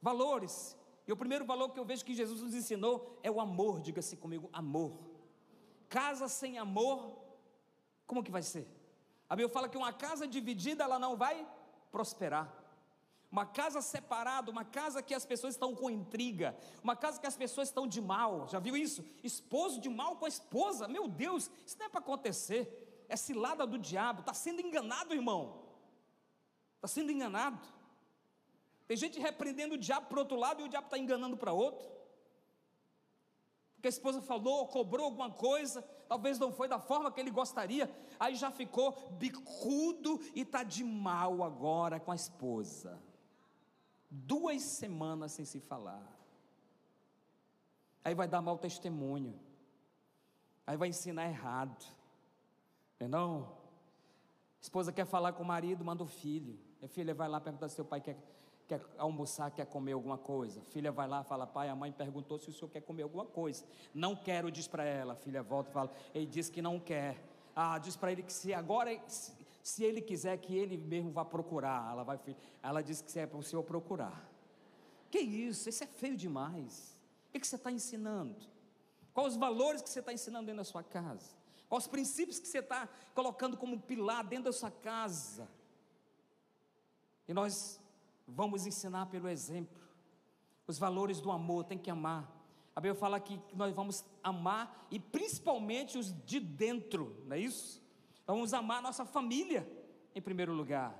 [0.00, 0.76] Valores.
[1.06, 3.80] E o primeiro valor que eu vejo que Jesus nos ensinou é o amor.
[3.80, 5.07] Diga-se comigo, amor.
[5.88, 7.16] Casa sem amor,
[8.06, 8.66] como que vai ser?
[9.28, 11.46] A Bíblia fala que uma casa dividida ela não vai
[11.90, 12.52] prosperar.
[13.30, 17.36] Uma casa separada, uma casa que as pessoas estão com intriga, uma casa que as
[17.36, 18.48] pessoas estão de mal.
[18.48, 19.04] Já viu isso?
[19.22, 20.88] Esposo de mal com a esposa.
[20.88, 23.06] Meu Deus, isso não é para acontecer.
[23.06, 24.20] É cilada do diabo.
[24.20, 25.62] Está sendo enganado, irmão.
[26.76, 27.60] Está sendo enganado.
[28.86, 31.86] Tem gente repreendendo o diabo para outro lado e o diabo está enganando para outro.
[33.78, 37.90] Porque a esposa falou, cobrou alguma coisa, talvez não foi da forma que ele gostaria,
[38.20, 43.00] aí já ficou bicudo e está de mal agora com a esposa
[44.10, 46.02] duas semanas sem se falar.
[48.04, 49.38] Aí vai dar mau testemunho.
[50.66, 51.84] Aí vai ensinar errado.
[53.08, 53.44] Não?
[54.58, 56.58] A esposa quer falar com o marido, manda o filho.
[56.82, 58.16] A filha vai lá perguntar se seu pai quer,
[58.68, 60.60] quer almoçar, quer comer alguma coisa.
[60.60, 63.64] Filha vai lá, fala, pai, a mãe perguntou se o senhor quer comer alguma coisa.
[63.94, 65.16] Não quero, diz para ela.
[65.16, 67.18] Filha volta e fala, ele diz que não quer.
[67.56, 68.90] Ah, diz para ele que se agora,
[69.62, 72.20] se ele quiser que ele mesmo vá procurar, ela vai,
[72.62, 74.30] ela diz que é para o senhor procurar.
[75.10, 75.68] Que isso?
[75.68, 76.94] Isso é feio demais.
[77.34, 78.36] O que você está ensinando?
[79.14, 81.34] Quais os valores que você está ensinando dentro da sua casa?
[81.68, 85.48] Quais os princípios que você está colocando como pilar dentro da sua casa?
[87.26, 87.80] E nós
[88.28, 89.80] vamos ensinar pelo exemplo.
[90.66, 92.30] Os valores do amor, tem que amar.
[92.76, 97.82] A Bíblia fala que nós vamos amar e principalmente os de dentro, não é isso?
[98.26, 99.68] Vamos amar nossa família
[100.14, 100.96] em primeiro lugar.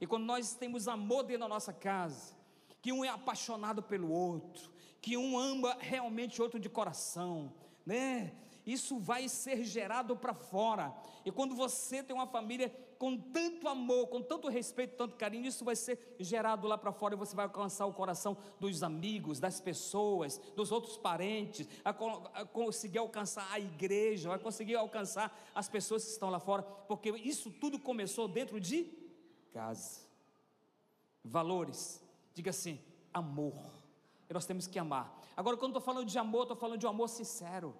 [0.00, 2.34] E quando nós temos amor dentro da nossa casa,
[2.80, 7.52] que um é apaixonado pelo outro, que um ama realmente outro de coração,
[7.84, 8.32] né?
[8.66, 10.94] Isso vai ser gerado para fora.
[11.24, 15.64] E quando você tem uma família com tanto amor, com tanto respeito, tanto carinho, isso
[15.64, 19.58] vai ser gerado lá para fora e você vai alcançar o coração dos amigos, das
[19.58, 21.88] pessoas, dos outros parentes, a,
[22.34, 27.08] a conseguir alcançar a igreja, vai conseguir alcançar as pessoas que estão lá fora, porque
[27.08, 28.84] isso tudo começou dentro de
[29.50, 30.02] casa.
[31.24, 32.78] Valores, diga assim,
[33.14, 33.54] amor.
[34.28, 35.22] E nós temos que amar.
[35.34, 37.74] Agora, quando estou falando de amor, estou falando de um amor sincero,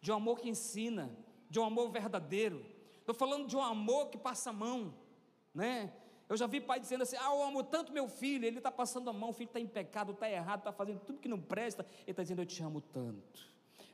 [0.00, 1.16] de um amor que ensina,
[1.48, 2.76] de um amor verdadeiro
[3.08, 4.92] Estou falando de um amor que passa a mão,
[5.54, 5.90] né?
[6.28, 9.08] Eu já vi pai dizendo assim: Ah, eu amo tanto meu filho, ele está passando
[9.08, 11.86] a mão, o filho está em pecado, está errado, está fazendo tudo que não presta.
[12.02, 13.50] Ele está dizendo: Eu te amo tanto.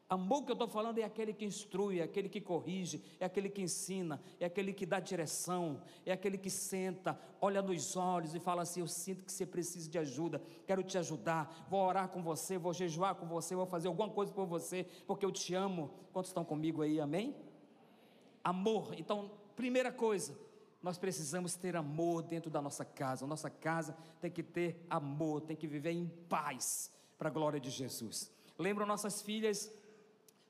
[0.08, 3.48] Amor que eu estou falando é aquele que instrui, é aquele que corrige, é aquele
[3.48, 8.40] que ensina, é aquele que dá direção, é aquele que senta, olha nos olhos e
[8.40, 12.20] fala assim: Eu sinto que você precisa de ajuda, quero te ajudar, vou orar com
[12.20, 15.94] você, vou jejuar com você, vou fazer alguma coisa por você, porque eu te amo.
[16.12, 17.32] Quantos estão comigo aí, amém?
[18.44, 18.94] Amor.
[18.98, 20.38] Então, primeira coisa,
[20.82, 23.24] nós precisamos ter amor dentro da nossa casa.
[23.24, 27.58] A nossa casa tem que ter amor, tem que viver em paz para a glória
[27.58, 28.30] de Jesus.
[28.58, 29.72] Lembram nossas filhas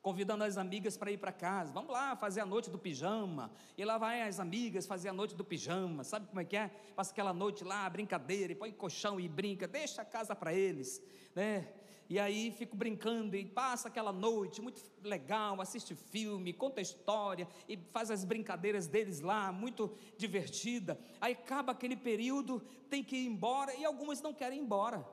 [0.01, 1.73] convidando as amigas para ir para casa.
[1.73, 3.49] Vamos lá fazer a noite do pijama.
[3.75, 6.03] E lá vai as amigas fazer a noite do pijama.
[6.03, 6.67] Sabe como é que é?
[6.95, 11.01] Passa aquela noite lá, brincadeira, e põe colchão e brinca, deixa a casa para eles,
[11.33, 11.67] né?
[12.07, 17.77] E aí fico brincando e passa aquela noite muito legal, assiste filme, conta história e
[17.77, 20.99] faz as brincadeiras deles lá, muito divertida.
[21.19, 25.05] Aí acaba aquele período, tem que ir embora e algumas não querem ir embora.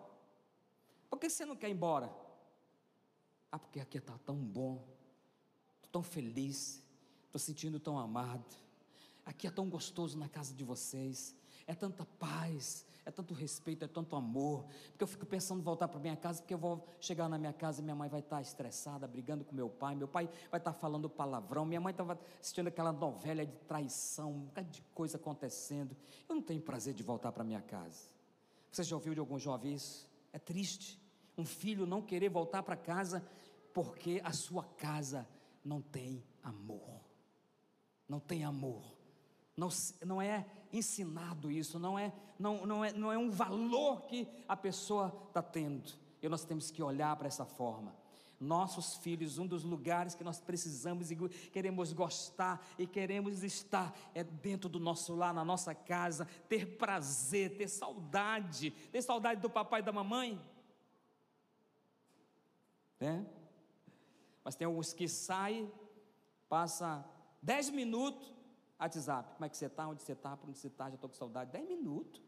[1.08, 2.14] Por que você não quer ir embora?
[3.50, 4.82] Ah, porque aqui está tão bom,
[5.76, 6.82] estou tão feliz,
[7.24, 8.56] estou sentindo tão amado.
[9.24, 11.34] Aqui é tão gostoso na casa de vocês,
[11.66, 14.64] é tanta paz, é tanto respeito, é tanto amor.
[14.90, 17.52] Porque eu fico pensando em voltar para minha casa, porque eu vou chegar na minha
[17.52, 20.72] casa e minha mãe vai estar estressada, brigando com meu pai, meu pai vai estar
[20.72, 25.96] falando palavrão, minha mãe estava assistindo aquela novela de traição, um bocado de coisa acontecendo.
[26.28, 28.08] Eu não tenho prazer de voltar para minha casa.
[28.70, 30.08] Você já ouviu de algum jovem isso?
[30.32, 31.00] É triste.
[31.36, 33.22] Um filho não querer voltar para casa
[33.72, 35.26] porque a sua casa
[35.64, 37.00] não tem amor.
[38.08, 39.01] Não tem amor.
[39.62, 39.68] Não,
[40.04, 44.56] não é ensinado isso, não é, não, não, é, não é um valor que a
[44.56, 45.92] pessoa está tendo.
[46.20, 47.94] E nós temos que olhar para essa forma.
[48.40, 51.16] Nossos filhos, um dos lugares que nós precisamos e
[51.52, 57.56] queremos gostar e queremos estar é dentro do nosso lar, na nossa casa, ter prazer,
[57.56, 60.44] ter saudade, ter saudade do papai e da mamãe.
[62.98, 63.24] Né?
[64.42, 65.70] Mas tem alguns que saem,
[66.48, 67.08] passa
[67.40, 68.31] dez minutos,
[68.82, 71.08] WhatsApp, como é que você está, onde você está, por onde você está, já estou
[71.08, 71.52] com saudade.
[71.52, 72.20] Dez minutos.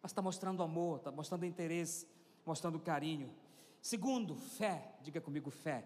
[0.00, 2.06] Mas está mostrando amor, está mostrando interesse,
[2.44, 3.34] mostrando carinho.
[3.80, 4.94] Segundo, fé.
[5.02, 5.84] Diga comigo, fé.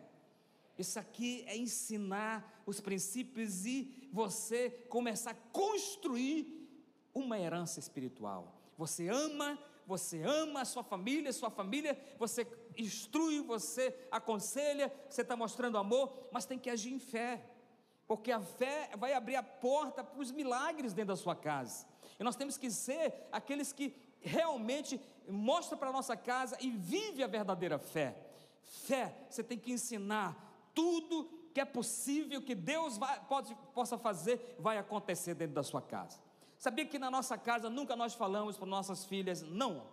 [0.77, 6.69] Isso aqui é ensinar os princípios e você começar a construir
[7.13, 8.55] uma herança espiritual.
[8.77, 15.35] Você ama, você ama a sua família, sua família, você instrui, você aconselha, você está
[15.35, 17.45] mostrando amor, mas tem que agir em fé,
[18.09, 21.87] porque a fé vai abrir a porta para os milagres dentro da sua casa.
[22.19, 27.23] E nós temos que ser aqueles que realmente mostram para a nossa casa e vive
[27.23, 28.17] a verdadeira fé.
[28.63, 34.57] Fé, você tem que ensinar tudo que é possível que Deus vai, pode, possa fazer,
[34.59, 36.19] vai acontecer dentro da sua casa.
[36.57, 39.87] Sabia que na nossa casa nunca nós falamos para nossas filhas não?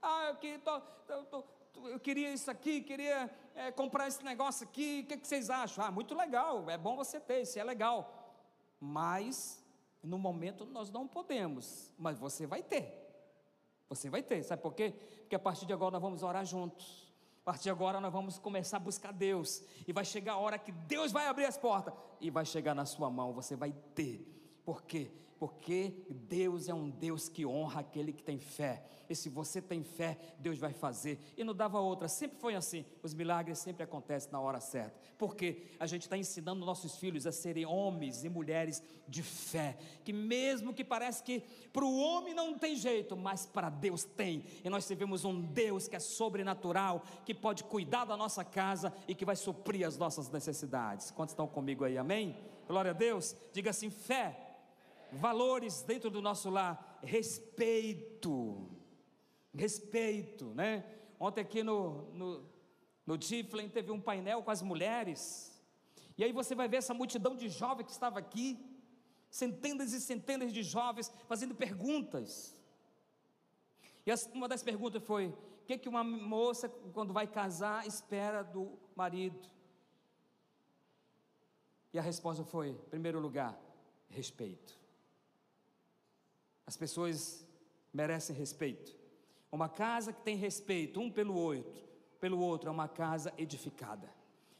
[0.00, 4.64] Ah, eu, que, tô, tô, tô, eu queria isso aqui, queria é, comprar esse negócio
[4.64, 5.84] aqui, o que, que vocês acham?
[5.84, 8.34] Ah, muito legal, é bom você ter, isso é legal.
[8.80, 9.62] Mas,
[10.02, 13.00] no momento, nós não podemos, mas você vai ter.
[13.88, 14.94] Você vai ter, sabe por quê?
[15.20, 17.12] Porque a partir de agora nós vamos orar juntos.
[17.42, 19.62] A partir de agora nós vamos começar a buscar Deus.
[19.86, 21.92] E vai chegar a hora que Deus vai abrir as portas.
[22.20, 24.26] E vai chegar na sua mão, você vai ter.
[24.64, 25.10] Por quê?
[25.42, 28.84] Porque Deus é um Deus que honra aquele que tem fé.
[29.10, 31.18] E se você tem fé, Deus vai fazer.
[31.36, 32.84] E não dava outra, sempre foi assim.
[33.02, 34.96] Os milagres sempre acontecem na hora certa.
[35.18, 39.76] Porque a gente está ensinando nossos filhos a serem homens e mulheres de fé.
[40.04, 41.40] Que mesmo que parece que
[41.72, 44.44] para o homem não tem jeito, mas para Deus tem.
[44.62, 49.14] E nós tivemos um Deus que é sobrenatural, que pode cuidar da nossa casa e
[49.16, 51.10] que vai suprir as nossas necessidades.
[51.10, 51.98] Quantos estão comigo aí?
[51.98, 52.36] Amém?
[52.68, 53.34] Glória a Deus.
[53.52, 54.41] Diga assim: fé
[55.12, 58.68] valores dentro do nosso lar, respeito,
[59.54, 60.84] respeito, né?
[61.20, 62.48] Ontem aqui no, no,
[63.06, 65.52] no Tiflin teve um painel com as mulheres,
[66.16, 68.58] e aí você vai ver essa multidão de jovens que estava aqui,
[69.30, 72.56] centenas e centenas de jovens fazendo perguntas.
[74.06, 78.78] E uma das perguntas foi: o que, que uma moça, quando vai casar, espera do
[78.96, 79.48] marido?
[81.92, 83.58] E a resposta foi: em primeiro lugar,
[84.08, 84.81] respeito.
[86.66, 87.46] As pessoas
[87.92, 88.96] merecem respeito.
[89.50, 91.82] Uma casa que tem respeito um pelo outro,
[92.20, 94.12] pelo outro é uma casa edificada.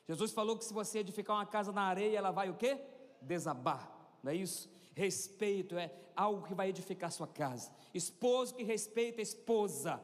[0.07, 2.79] Jesus falou que se você edificar uma casa na areia, ela vai o quê?
[3.21, 3.91] Desabar.
[4.23, 4.71] Não é isso?
[4.95, 7.71] Respeito é algo que vai edificar sua casa.
[7.95, 10.03] Esposo que respeita a esposa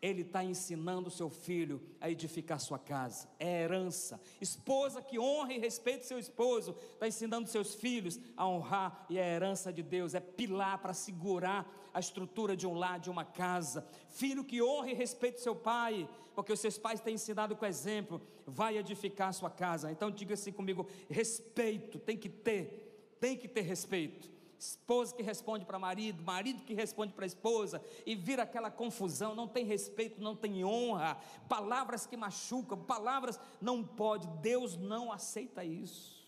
[0.00, 4.20] ele está ensinando seu filho a edificar sua casa, é herança.
[4.40, 9.26] Esposa que honra e respeita seu esposo, está ensinando seus filhos a honrar, e a
[9.26, 13.86] herança de Deus é pilar para segurar a estrutura de um lar, de uma casa.
[14.08, 18.22] Filho que honra e respeita seu pai, porque os seus pais têm ensinado com exemplo,
[18.46, 19.90] vai edificar sua casa.
[19.90, 25.64] Então diga assim comigo: respeito, tem que ter, tem que ter respeito esposa que responde
[25.64, 30.34] para marido, marido que responde para esposa, e vira aquela confusão, não tem respeito, não
[30.34, 31.16] tem honra,
[31.48, 36.18] palavras que machucam, palavras não pode, Deus não aceita isso.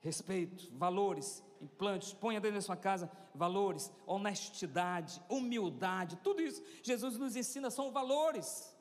[0.00, 7.36] Respeito, valores, implantes, ponha dentro da sua casa valores, honestidade, humildade, tudo isso Jesus nos
[7.36, 8.76] ensina, são valores.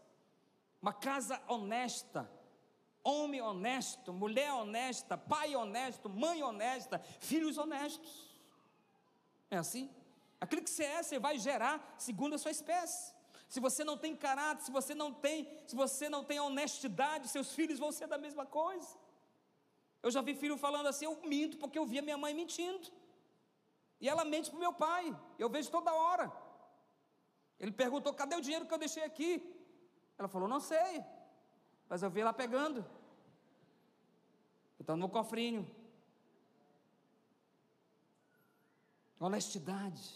[0.82, 2.30] Uma casa honesta,
[3.04, 8.30] Homem honesto, mulher honesta, pai honesto, mãe honesta, filhos honestos.
[9.50, 9.90] É assim?
[10.40, 13.14] Aquilo que você é, você vai gerar segundo a sua espécie.
[13.48, 17.54] Se você não tem caráter, se você não tem, se você não tem honestidade, seus
[17.54, 18.98] filhos vão ser da mesma coisa.
[20.02, 22.88] Eu já vi filho falando assim: eu minto porque eu via minha mãe mentindo.
[24.00, 25.16] E ela mente para o meu pai.
[25.38, 26.32] Eu vejo toda hora.
[27.60, 29.32] Ele perguntou: cadê o dinheiro que eu deixei aqui?
[30.18, 31.04] Ela falou: não sei.
[31.92, 32.86] Mas eu vi ela pegando.
[34.80, 35.70] Então no cofrinho.
[39.20, 40.16] Honestidade.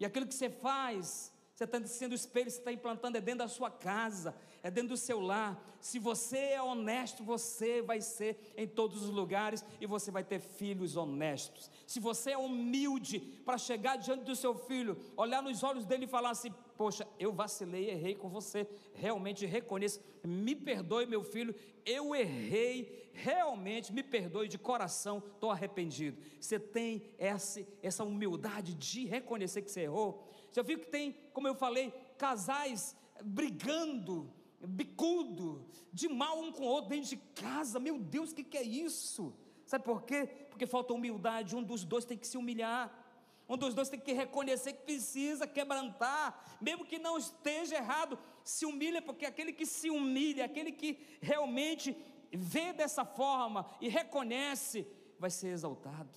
[0.00, 3.48] E aquilo que você faz, você está sendo espelho, você está implantando, é dentro da
[3.48, 5.64] sua casa, é dentro do seu lar.
[5.80, 10.40] Se você é honesto, você vai ser em todos os lugares e você vai ter
[10.40, 11.70] filhos honestos.
[11.86, 16.08] Se você é humilde para chegar diante do seu filho, olhar nos olhos dele e
[16.08, 18.64] falar assim: Poxa, eu vacilei, errei com você,
[18.94, 21.52] realmente reconheço, me perdoe, meu filho,
[21.84, 26.22] eu errei, realmente me perdoe de coração, estou arrependido.
[26.40, 30.24] Você tem essa, essa humildade de reconhecer que você errou?
[30.52, 34.32] Já viu que tem, como eu falei, casais brigando,
[34.64, 37.80] bicudo, de mal um com o outro dentro de casa.
[37.80, 39.34] Meu Deus, o que, que é isso?
[39.66, 40.28] Sabe por quê?
[40.48, 41.56] Porque falta humildade.
[41.56, 43.07] Um dos dois tem que se humilhar.
[43.48, 48.18] Um dos dois tem que reconhecer que precisa quebrantar, mesmo que não esteja errado.
[48.44, 51.96] Se humilha, porque aquele que se humilha, aquele que realmente
[52.30, 54.86] vê dessa forma e reconhece,
[55.18, 56.10] vai ser exaltado,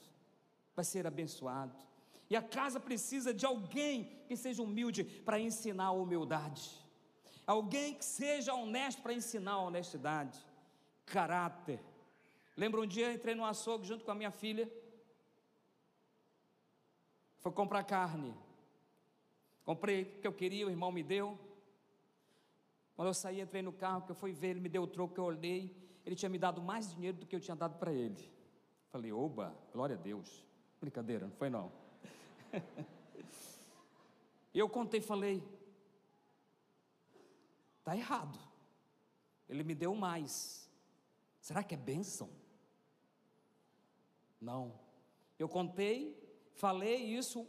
[0.76, 1.76] vai ser abençoado.
[2.30, 6.70] E a casa precisa de alguém que seja humilde para ensinar a humildade.
[7.48, 10.38] Alguém que seja honesto para ensinar a honestidade,
[11.06, 11.80] caráter.
[12.56, 14.72] Lembro um dia entrei no açougue junto com a minha filha.
[17.42, 18.34] Foi comprar carne.
[19.66, 21.38] Comprei o que eu queria, o irmão me deu.
[22.96, 25.20] Quando eu saí, entrei no carro, que eu fui ver, ele me deu o troco,
[25.20, 25.76] eu olhei,
[26.06, 28.32] ele tinha me dado mais dinheiro do que eu tinha dado para ele.
[28.90, 30.44] Falei, oba, glória a Deus.
[30.80, 31.72] Brincadeira, não foi não.
[34.54, 35.42] Eu contei, falei,
[37.86, 38.38] tá errado.
[39.48, 40.70] Ele me deu mais.
[41.40, 42.30] Será que é bênção?
[44.42, 44.78] Não.
[45.40, 46.22] Eu contei,
[46.54, 47.48] falei isso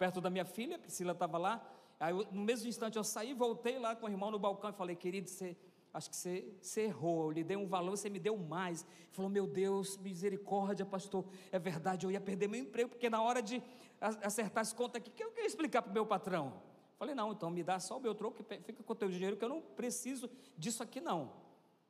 [0.00, 1.62] perto da minha filha, Priscila estava lá.
[2.00, 4.96] Aí, no mesmo instante, eu saí, voltei lá com o irmão no balcão e falei:
[4.96, 5.54] Querido, você,
[5.92, 7.24] acho que você, você errou.
[7.24, 8.80] Eu lhe dei um valor, você me deu mais.
[8.82, 11.26] Ele falou: Meu Deus, misericórdia, pastor.
[11.52, 13.62] É verdade, eu ia perder meu emprego, porque na hora de
[14.00, 16.62] acertar as contas aqui, que eu queria explicar para o meu patrão.
[16.98, 19.44] Falei: Não, então me dá só o meu troco, fica com o teu dinheiro, que
[19.44, 21.30] eu não preciso disso aqui, não.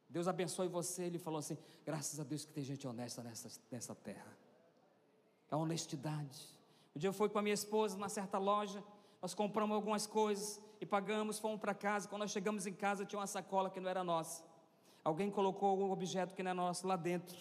[0.08, 1.04] Deus abençoe você.
[1.04, 4.39] Ele falou assim: Graças a Deus que tem gente honesta nessa, nessa terra.
[5.50, 6.48] A honestidade.
[6.94, 8.82] Um dia eu fui com a minha esposa numa certa loja
[9.22, 12.08] nós compramos algumas coisas e pagamos, fomos para casa.
[12.08, 14.42] Quando nós chegamos em casa, tinha uma sacola que não era nossa.
[15.04, 17.36] Alguém colocou um objeto que não é nosso lá dentro.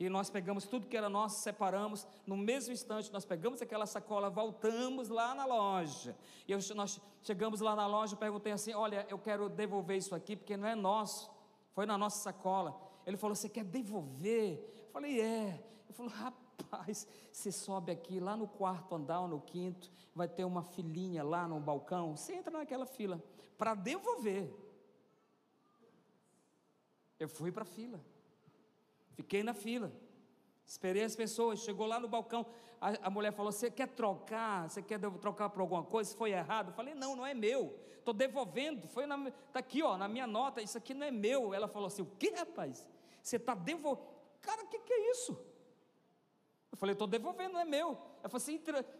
[0.00, 2.06] E nós pegamos tudo que era nosso, separamos.
[2.26, 6.16] No mesmo instante, nós pegamos aquela sacola, voltamos lá na loja.
[6.48, 10.34] E eu, nós chegamos lá na loja, perguntei assim: Olha, eu quero devolver isso aqui,
[10.34, 11.30] porque não é nosso,
[11.72, 12.74] foi na nossa sacola.
[13.06, 14.58] Ele falou: Você quer devolver?
[14.86, 15.62] Eu falei: É.
[15.84, 20.28] Ele falou: Rapaz Rapaz, você sobe aqui, lá no quarto andar ou no quinto, vai
[20.28, 22.16] ter uma filinha lá no balcão.
[22.16, 23.20] Você entra naquela fila
[23.58, 24.48] para devolver.
[27.18, 28.00] Eu fui para a fila,
[29.14, 29.92] fiquei na fila,
[30.64, 31.60] esperei as pessoas.
[31.60, 32.46] Chegou lá no balcão,
[32.80, 34.70] a, a mulher falou: Você quer trocar?
[34.70, 36.16] Você quer trocar por alguma coisa?
[36.16, 36.68] Foi errado?
[36.68, 38.86] Eu falei: Não, não é meu, estou devolvendo.
[38.88, 40.62] Foi está aqui, ó, na minha nota.
[40.62, 41.52] Isso aqui não é meu.
[41.52, 42.88] Ela falou assim: O que, rapaz?
[43.20, 44.06] Você está devolvendo?
[44.40, 45.51] Cara, o que, que é isso?
[46.72, 47.90] Eu falei, estou devolvendo, não é meu.
[48.20, 48.58] Ela falou assim: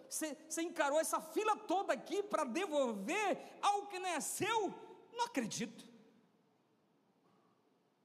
[0.08, 4.72] você, você encarou essa fila toda aqui para devolver algo que não é seu?
[5.10, 5.82] Não acredito.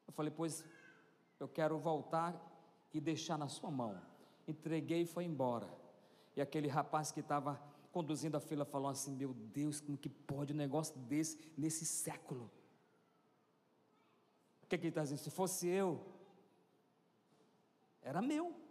[0.07, 0.63] Eu falei, pois
[1.37, 2.33] eu quero voltar
[2.93, 4.01] e deixar na sua mão.
[4.47, 5.69] Entreguei e foi embora.
[6.35, 10.53] E aquele rapaz que estava conduzindo a fila falou assim: Meu Deus, como que pode
[10.53, 12.49] um negócio desse nesse século?
[14.63, 15.19] O que, que ele está dizendo?
[15.19, 16.05] Se fosse eu,
[18.01, 18.66] era meu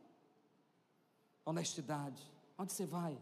[1.47, 2.23] honestidade.
[2.59, 3.17] Onde você vai?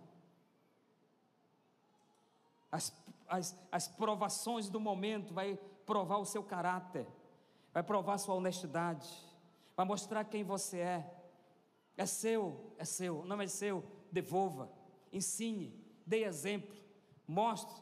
[2.73, 2.93] As,
[3.29, 5.57] as, as provações do momento vai
[5.87, 7.07] provar o seu caráter,
[7.73, 9.09] vai provar sua honestidade,
[9.77, 11.21] vai mostrar quem você é.
[11.97, 14.69] É seu, é seu, não é seu, devolva,
[15.13, 15.73] ensine,
[16.05, 16.75] dê exemplo,
[17.29, 17.81] mostre,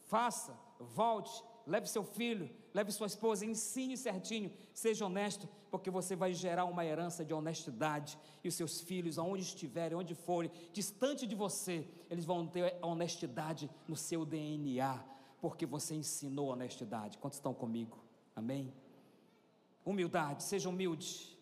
[0.00, 6.32] faça, volte, leve seu filho, leve sua esposa, ensine certinho, seja honesto, porque você vai
[6.32, 11.34] gerar uma herança de honestidade, e os seus filhos, aonde estiverem, onde forem, distante de
[11.34, 15.02] você, eles vão ter honestidade no seu DNA,
[15.40, 17.18] porque você ensinou honestidade.
[17.18, 17.98] Quantos estão comigo?
[18.34, 18.72] Amém?
[19.84, 21.36] Humildade, seja humilde.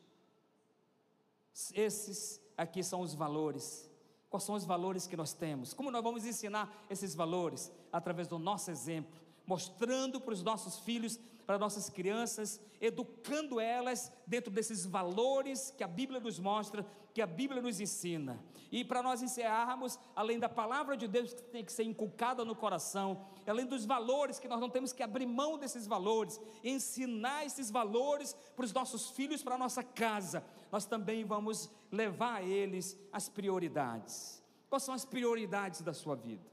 [1.75, 3.91] Esses aqui são os valores.
[4.31, 5.75] Quais são os valores que nós temos?
[5.75, 7.71] Como nós vamos ensinar esses valores?
[7.93, 14.49] Através do nosso exemplo mostrando para os nossos filhos, para nossas crianças, educando elas dentro
[14.49, 18.41] desses valores que a Bíblia nos mostra, que a Bíblia nos ensina.
[18.71, 22.55] E para nós encerrarmos, além da palavra de Deus que tem que ser inculcada no
[22.55, 27.73] coração, além dos valores que nós não temos que abrir mão desses valores, ensinar esses
[27.73, 32.97] valores para os nossos filhos, para a nossa casa, nós também vamos levar a eles
[33.13, 34.41] as prioridades.
[34.69, 36.49] Quais são as prioridades da sua vida?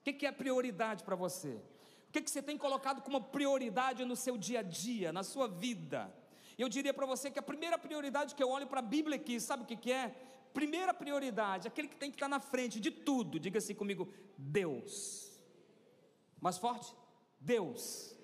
[0.00, 1.60] O que é prioridade para você?
[2.08, 5.46] O que, que você tem colocado como prioridade no seu dia a dia, na sua
[5.46, 6.12] vida?
[6.56, 9.38] Eu diria para você que a primeira prioridade que eu olho para a Bíblia aqui,
[9.38, 10.08] sabe o que, que é?
[10.52, 15.38] Primeira prioridade, aquele que tem que estar na frente de tudo, diga assim comigo: Deus.
[16.40, 16.94] Mais forte?
[17.38, 18.16] Deus.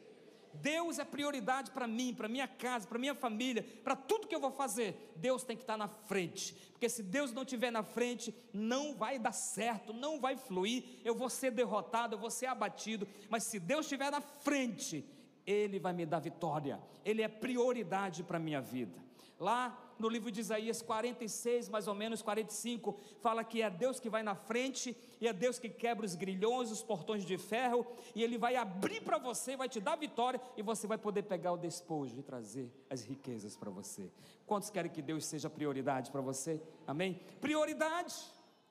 [0.60, 4.40] Deus é prioridade para mim, para minha casa, para minha família, para tudo que eu
[4.40, 5.12] vou fazer.
[5.16, 9.18] Deus tem que estar na frente, porque se Deus não estiver na frente, não vai
[9.18, 10.84] dar certo, não vai fluir.
[11.04, 13.06] Eu vou ser derrotado, eu vou ser abatido.
[13.28, 15.04] Mas se Deus estiver na frente,
[15.46, 16.80] Ele vai me dar vitória.
[17.04, 19.02] Ele é prioridade para minha vida.
[19.38, 24.10] Lá no livro de Isaías 46, mais ou menos 45, fala que é Deus que
[24.10, 28.22] vai na frente e é Deus que quebra os grilhões, os portões de ferro, e
[28.22, 31.56] Ele vai abrir para você, vai te dar vitória e você vai poder pegar o
[31.56, 34.10] despojo e trazer as riquezas para você.
[34.46, 36.60] Quantos querem que Deus seja prioridade para você?
[36.86, 37.20] Amém?
[37.40, 38.14] Prioridade,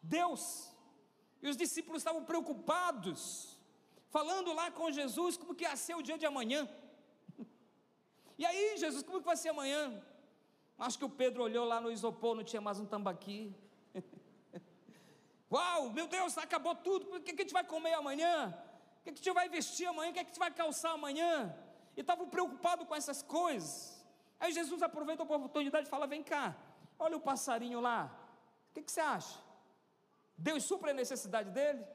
[0.02, 0.72] Deus.
[1.42, 3.58] E os discípulos estavam preocupados,
[4.10, 6.68] falando lá com Jesus como que ia ser o dia de amanhã.
[8.36, 10.04] E aí, Jesus, como que vai ser amanhã?
[10.78, 13.56] Acho que o Pedro olhou lá no isopor, não tinha mais um tambaqui.
[15.52, 17.16] Uau, meu Deus, acabou tudo.
[17.16, 18.54] O que a gente vai comer amanhã?
[19.00, 20.12] O que a gente vai vestir amanhã?
[20.12, 21.56] O que a gente vai calçar amanhã?
[21.96, 24.04] E estavam preocupados com essas coisas.
[24.40, 26.56] Aí Jesus aproveita a oportunidade e fala: Vem cá,
[26.98, 28.12] olha o passarinho lá.
[28.70, 29.40] O que, que você acha?
[30.38, 31.86] Deus supre a necessidade dele?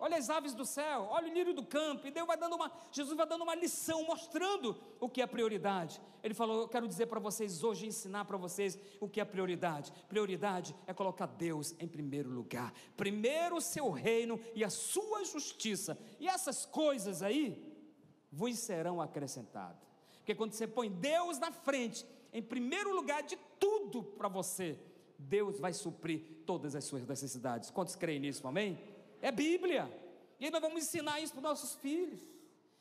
[0.00, 2.70] Olha as aves do céu, olha o lírio do campo, e Deus vai dando uma,
[2.92, 6.00] Jesus vai dando uma lição, mostrando o que é prioridade.
[6.22, 9.92] Ele falou: Eu quero dizer para vocês hoje, ensinar para vocês o que é prioridade.
[10.08, 15.98] Prioridade é colocar Deus em primeiro lugar, primeiro o seu reino e a sua justiça,
[16.20, 17.76] e essas coisas aí
[18.30, 19.82] vos serão acrescentadas.
[20.18, 24.78] Porque quando você põe Deus na frente, em primeiro lugar de tudo para você,
[25.18, 27.70] Deus vai suprir todas as suas necessidades.
[27.70, 28.78] Quantos creem nisso, amém?
[29.20, 29.90] É Bíblia.
[30.40, 32.20] E aí nós vamos ensinar isso para os nossos filhos.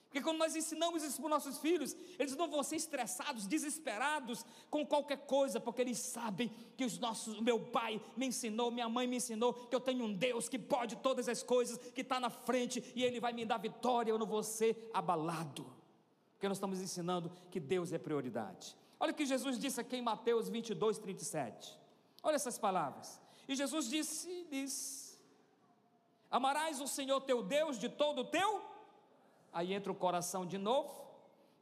[0.08, 4.46] Porque quando nós ensinamos isso para os nossos filhos, eles não vão ser estressados, desesperados
[4.70, 9.06] com qualquer coisa, porque eles sabem que os nossos, meu pai me ensinou, minha mãe
[9.06, 12.30] me ensinou, que eu tenho um Deus que pode todas as coisas, que está na
[12.30, 15.66] frente e Ele vai me dar vitória, eu não vou ser abalado.
[16.34, 18.78] Porque nós estamos ensinando que Deus é prioridade.
[19.00, 21.78] Olha o que Jesus disse aqui em Mateus 22, 37.
[22.24, 23.20] Olha essas palavras.
[23.48, 25.07] E Jesus disse, disse
[26.30, 28.62] Amarás o Senhor teu Deus de todo o teu,
[29.52, 31.08] aí entra o coração de novo,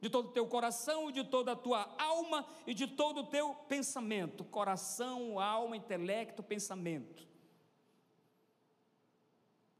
[0.00, 3.54] de todo o teu coração, de toda a tua alma e de todo o teu
[3.68, 4.44] pensamento.
[4.44, 7.26] Coração, alma, intelecto, pensamento.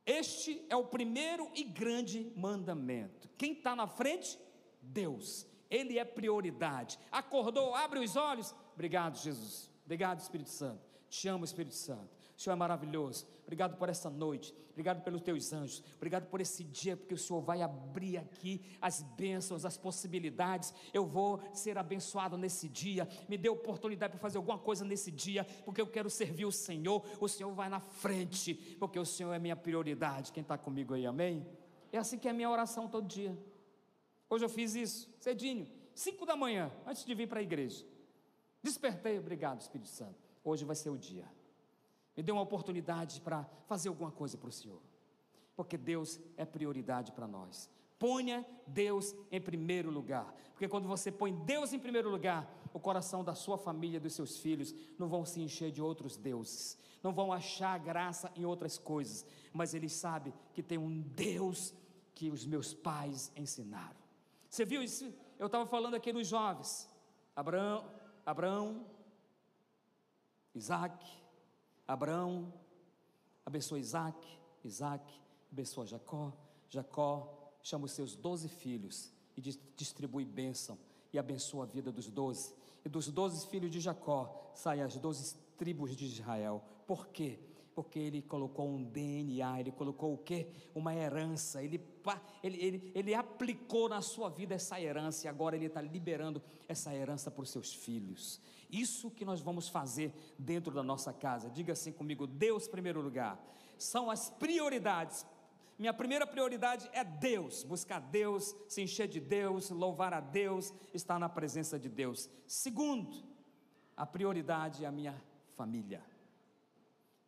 [0.06, 3.28] Este é o primeiro e grande mandamento.
[3.36, 4.38] Quem está na frente?
[4.80, 5.46] Deus.
[5.68, 6.96] Ele é prioridade.
[7.10, 8.54] Acordou, abre os olhos.
[8.74, 9.68] Obrigado, Jesus.
[9.84, 10.80] Obrigado, Espírito Santo.
[11.10, 12.15] Te amo, Espírito Santo.
[12.36, 13.26] O Senhor é maravilhoso.
[13.44, 14.54] Obrigado por essa noite.
[14.72, 15.82] Obrigado pelos teus anjos.
[15.96, 20.74] Obrigado por esse dia, porque o Senhor vai abrir aqui as bênçãos, as possibilidades.
[20.92, 23.08] Eu vou ser abençoado nesse dia.
[23.26, 27.02] Me dê oportunidade para fazer alguma coisa nesse dia, porque eu quero servir o Senhor.
[27.18, 30.30] O Senhor vai na frente, porque o Senhor é minha prioridade.
[30.30, 31.46] Quem está comigo aí, amém?
[31.90, 33.36] É assim que é a minha oração todo dia.
[34.28, 37.86] Hoje eu fiz isso, cedinho, cinco da manhã, antes de vir para a igreja.
[38.62, 40.22] Despertei, obrigado, Espírito Santo.
[40.44, 41.24] Hoje vai ser o dia
[42.16, 44.80] me dê uma oportunidade para fazer alguma coisa para o Senhor,
[45.54, 47.70] porque Deus é prioridade para nós.
[47.98, 53.24] Ponha Deus em primeiro lugar, porque quando você põe Deus em primeiro lugar, o coração
[53.24, 57.32] da sua família, dos seus filhos, não vão se encher de outros deuses, não vão
[57.32, 61.74] achar graça em outras coisas, mas eles sabem que tem um Deus
[62.14, 63.96] que os meus pais ensinaram.
[64.48, 65.12] Você viu isso?
[65.38, 66.88] Eu estava falando aqui nos jovens:
[67.34, 67.84] Abraão,
[68.24, 68.86] Abraão,
[70.54, 71.06] Isaac,
[71.86, 72.52] Abraão
[73.44, 74.18] abençoa Isaac,
[74.64, 75.04] Isaac
[75.50, 76.32] abençoa Jacó,
[76.68, 79.40] Jacó chama os seus doze filhos e
[79.76, 80.78] distribui bênção
[81.12, 82.54] e abençoa a vida dos doze.
[82.84, 86.62] E dos doze filhos de Jacó saem as doze tribos de Israel.
[86.86, 87.38] Por quê?
[87.76, 90.48] Porque ele colocou um DNA, ele colocou o quê?
[90.74, 91.78] Uma herança, ele,
[92.42, 96.94] ele, ele, ele aplicou na sua vida essa herança e agora ele está liberando essa
[96.94, 98.40] herança para os seus filhos.
[98.70, 101.50] Isso que nós vamos fazer dentro da nossa casa.
[101.50, 103.38] Diga assim comigo: Deus, primeiro lugar.
[103.76, 105.26] São as prioridades.
[105.78, 111.18] Minha primeira prioridade é Deus, buscar Deus, se encher de Deus, louvar a Deus, estar
[111.18, 112.30] na presença de Deus.
[112.46, 113.22] Segundo,
[113.94, 115.22] a prioridade é a minha
[115.54, 116.02] família.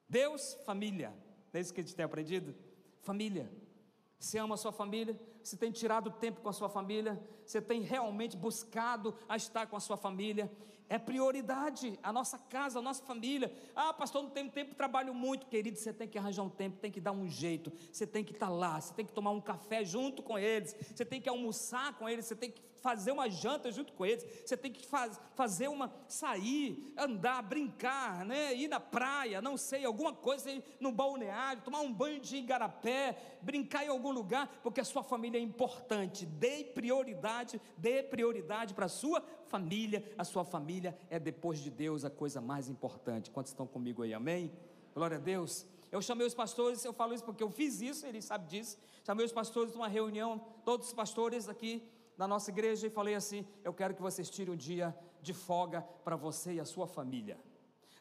[0.09, 1.15] Deus, família.
[1.53, 2.55] É isso que a gente tem aprendido?
[3.03, 3.51] Família.
[4.19, 5.19] Você ama a sua família?
[5.43, 7.21] Você tem tirado tempo com a sua família?
[7.45, 10.51] Você tem realmente buscado a estar com a sua família?
[10.89, 13.53] é prioridade, a nossa casa, a nossa família.
[13.77, 15.47] Ah, pastor, não tenho tempo, trabalho muito.
[15.47, 17.71] Querido, você tem que arranjar um tempo, tem que dar um jeito.
[17.93, 21.05] Você tem que estar lá, você tem que tomar um café junto com eles, você
[21.05, 24.57] tem que almoçar com eles, você tem que fazer uma janta junto com eles, você
[24.57, 28.55] tem que faz, fazer uma sair, andar, brincar, né?
[28.55, 30.49] ir na praia, não sei, alguma coisa,
[30.81, 35.37] no balneário, tomar um banho de igarapé, brincar em algum lugar, porque a sua família
[35.37, 36.25] é importante.
[36.25, 40.03] Dê prioridade, dê prioridade para a sua família.
[40.17, 43.31] A sua família é depois de Deus a coisa mais importante.
[43.31, 44.15] Quantos estão comigo aí?
[44.15, 44.51] Amém?
[44.95, 45.67] Glória a Deus.
[45.93, 48.79] Eu chamei os pastores, eu falo isso porque eu fiz isso, eles sabem disso.
[49.05, 51.87] Chamei os pastores numa reunião, todos os pastores aqui
[52.19, 55.81] na nossa igreja e falei assim: eu quero que vocês tirem um dia de folga
[56.05, 57.39] para você e a sua família.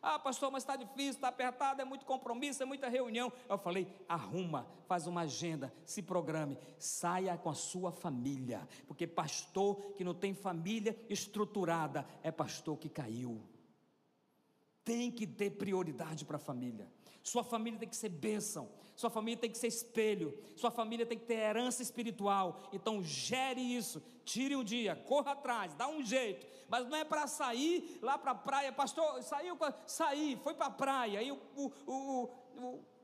[0.01, 3.31] Ah, pastor, mas está difícil, está apertado, é muito compromisso, é muita reunião.
[3.47, 9.93] Eu falei: arruma, faz uma agenda, se programe, saia com a sua família, porque pastor
[9.93, 13.41] que não tem família estruturada é pastor que caiu.
[14.83, 16.89] Tem que ter prioridade para a família.
[17.31, 21.19] Sua família tem que ser bênção, sua família tem que ser espelho, sua família tem
[21.19, 22.69] que ter herança espiritual.
[22.71, 26.47] Então gere isso, tire um dia, corra atrás, dá um jeito.
[26.69, 30.71] Mas não é para sair lá para a praia, pastor, saiu, sair, foi para a
[30.71, 31.39] praia, aí o,
[31.85, 32.29] o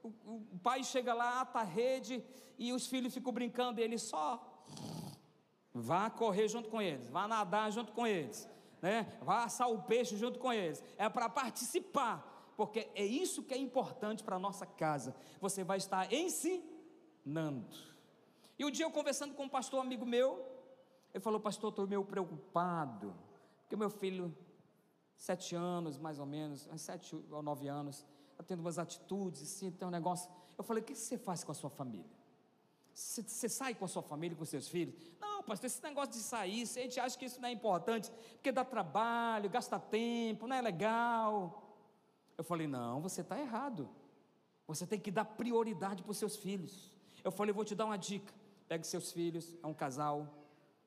[0.03, 0.09] o,
[0.53, 2.23] o pai chega lá, ata a rede
[2.57, 4.65] e os filhos ficam brincando e ele só
[5.73, 8.49] vá correr junto com eles, vá nadar junto com eles,
[8.81, 9.17] né?
[9.21, 10.83] vá assar o peixe junto com eles.
[10.97, 15.15] É para participar, porque é isso que é importante para a nossa casa.
[15.41, 17.75] Você vai estar ensinando.
[18.57, 20.45] E um dia eu conversando com um pastor amigo meu,
[21.13, 23.13] ele falou, pastor, estou meio preocupado,
[23.61, 24.35] porque meu filho,
[25.15, 29.87] sete anos mais ou menos, sete ou nove anos, está tendo umas atitudes, assim, tem
[29.87, 30.29] um negócio.
[30.57, 32.23] Eu falei, o que você faz com a sua família?
[32.93, 34.95] Você, você sai com a sua família, com seus filhos?
[35.19, 38.51] Não, pastor, esse negócio de sair, a gente acha que isso não é importante, porque
[38.51, 41.62] dá trabalho, gasta tempo, não é legal.
[42.37, 43.89] Eu falei, não, você está errado.
[44.67, 46.91] Você tem que dar prioridade para os seus filhos.
[47.23, 48.33] Eu falei, vou te dar uma dica.
[48.67, 50.43] Pegue seus filhos, é um casal,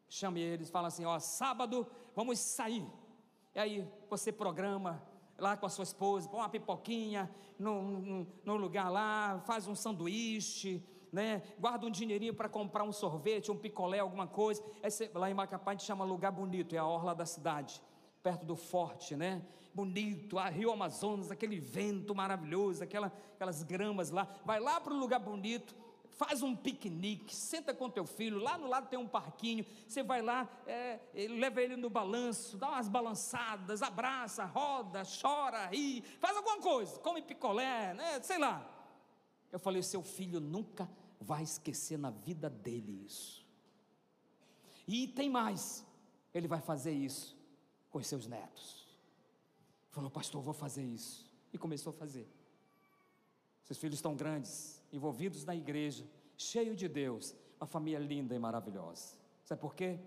[0.09, 2.87] chame eles, fala assim: ó, sábado vamos sair.
[3.55, 5.03] E aí você programa
[5.39, 9.75] lá com a sua esposa, põe uma pipoquinha no, no, no lugar lá, faz um
[9.75, 10.83] sanduíche,
[11.13, 11.43] né?
[11.59, 14.63] Guarda um dinheirinho para comprar um sorvete, um picolé, alguma coisa.
[14.83, 17.83] Esse, lá em Macapá a gente chama lugar bonito, é a orla da cidade,
[18.27, 19.41] perto do forte, né?
[19.73, 23.07] Bonito, a Rio Amazonas, aquele vento maravilhoso, aquela,
[23.37, 24.27] aquelas gramas lá.
[24.45, 25.77] Vai lá para um lugar bonito,
[26.11, 30.23] faz um piquenique, senta com teu filho, lá no lado tem um parquinho, você vai
[30.23, 36.59] lá, é, leva ele no balanço, dá umas balançadas, abraça, roda, chora, ri, faz alguma
[36.61, 38.69] coisa, come picolé, né, sei lá.
[39.53, 43.47] Eu falei, seu filho nunca vai esquecer na vida dele isso.
[44.89, 45.87] E tem mais,
[46.35, 47.36] ele vai fazer isso
[47.97, 48.87] com os seus netos.
[49.91, 51.27] Falou, pastor, vou fazer isso.
[51.51, 52.29] E começou a fazer.
[53.65, 56.05] Seus filhos estão grandes, envolvidos na igreja,
[56.37, 59.15] cheio de Deus, uma família linda e maravilhosa.
[59.47, 59.99] Sabe por quê?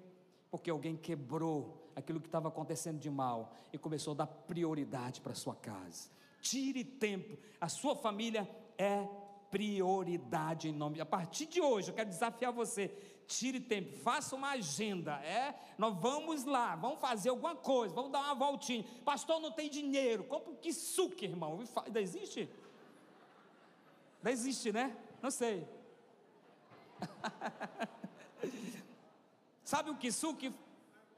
[0.51, 5.33] Porque alguém quebrou aquilo que estava acontecendo de mal e começou a dar prioridade para
[5.33, 6.11] sua casa.
[6.41, 9.09] Tire tempo, a sua família é
[9.49, 11.01] prioridade em nome.
[11.01, 13.08] A partir de hoje, eu quero desafiar você.
[13.29, 15.23] Tire tempo, faça uma agenda.
[15.23, 18.83] É, nós vamos lá, vamos fazer alguma coisa, vamos dar uma voltinha.
[19.05, 20.23] Pastor, não tem dinheiro.
[20.23, 21.63] Compra um suque, irmão.
[21.85, 22.49] Ainda existe?
[24.23, 24.97] Não existe, né?
[25.21, 25.67] Não sei.
[29.63, 30.51] Sabe o suque?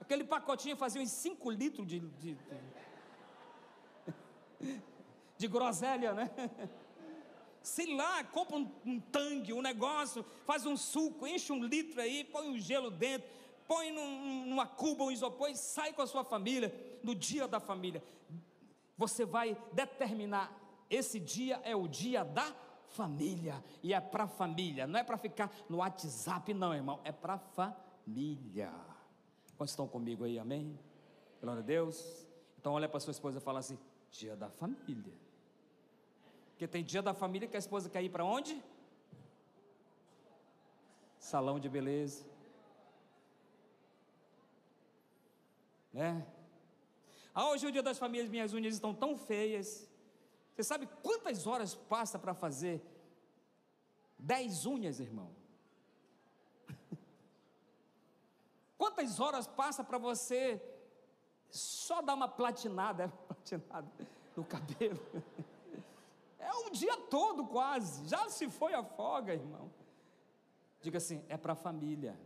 [0.01, 2.38] Aquele pacotinho fazia uns 5 litros de, de,
[4.59, 4.68] de,
[5.38, 6.30] de groselha, né?
[7.62, 12.24] Sei lá, compra um, um tangue, um negócio, faz um suco, enche um litro aí,
[12.24, 13.30] põe um gelo dentro,
[13.68, 17.59] põe num, numa cuba um isopor e sai com a sua família, no dia da
[17.59, 18.03] família.
[18.97, 20.51] Você vai determinar,
[20.89, 22.53] esse dia é o dia da
[22.89, 27.38] família, e é para família, não é para ficar no WhatsApp, não, irmão, é para
[27.38, 28.74] família.
[29.55, 30.78] Quantos estão comigo aí, amém?
[31.39, 32.28] Glória a Deus.
[32.59, 33.78] Então olha para sua esposa e fala assim:
[34.12, 35.14] dia da família.
[36.62, 38.64] Porque tem dia da família que a esposa quer ir para onde?
[41.18, 42.24] Salão de beleza.
[45.91, 46.24] Né?
[47.34, 49.89] Ah, hoje é o dia das famílias, minhas unhas estão tão feias.
[50.53, 52.80] Você sabe quantas horas passa para fazer
[54.20, 55.36] dez unhas, irmão?
[58.78, 60.62] Quantas horas passa para você
[61.49, 63.89] só dar uma platinada, platinada
[64.38, 65.01] no cabelo?
[66.72, 68.08] Dia todo quase.
[68.08, 69.72] Já se foi a folga, irmão.
[70.82, 72.20] Diga assim: é para a família.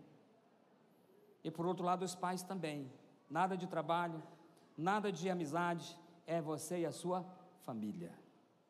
[1.43, 2.91] E por outro lado, os pais também.
[3.29, 4.21] Nada de trabalho,
[4.77, 5.97] nada de amizade.
[6.27, 7.23] É você e a sua
[7.61, 8.11] família.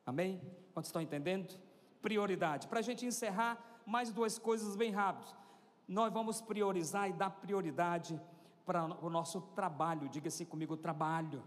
[0.06, 0.42] Amém?
[0.74, 1.58] Quantos estão entendendo?
[2.02, 2.68] Prioridade.
[2.68, 5.34] Para a gente encerrar, mais duas coisas bem rápido.
[5.88, 8.20] Nós vamos priorizar e dar prioridade
[8.66, 10.10] para o nosso trabalho.
[10.10, 11.44] Diga assim comigo: trabalho.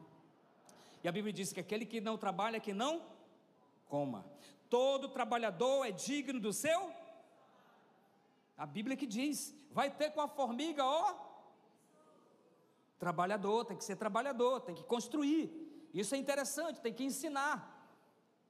[1.03, 3.03] E a Bíblia diz que aquele que não trabalha, que não
[3.89, 4.25] coma.
[4.69, 6.93] Todo trabalhador é digno do seu.
[8.57, 11.15] A Bíblia que diz: vai ter com a formiga, ó.
[12.99, 15.45] Trabalhador, tem que ser trabalhador, tem que construir.
[15.95, 17.57] Isso é interessante, tem que ensinar.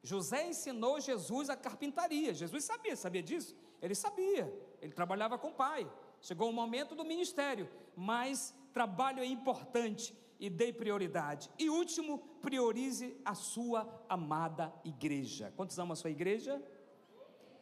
[0.02, 2.32] José ensinou Jesus a carpintaria.
[2.32, 3.54] Jesus sabia, sabia disso?
[3.82, 4.52] Ele sabia.
[4.80, 5.90] Ele trabalhava com o pai.
[6.20, 11.50] Chegou o momento do ministério, mas trabalho é importante e dê prioridade.
[11.58, 15.52] E último, priorize a sua amada igreja.
[15.56, 16.62] Quantos amam a sua igreja?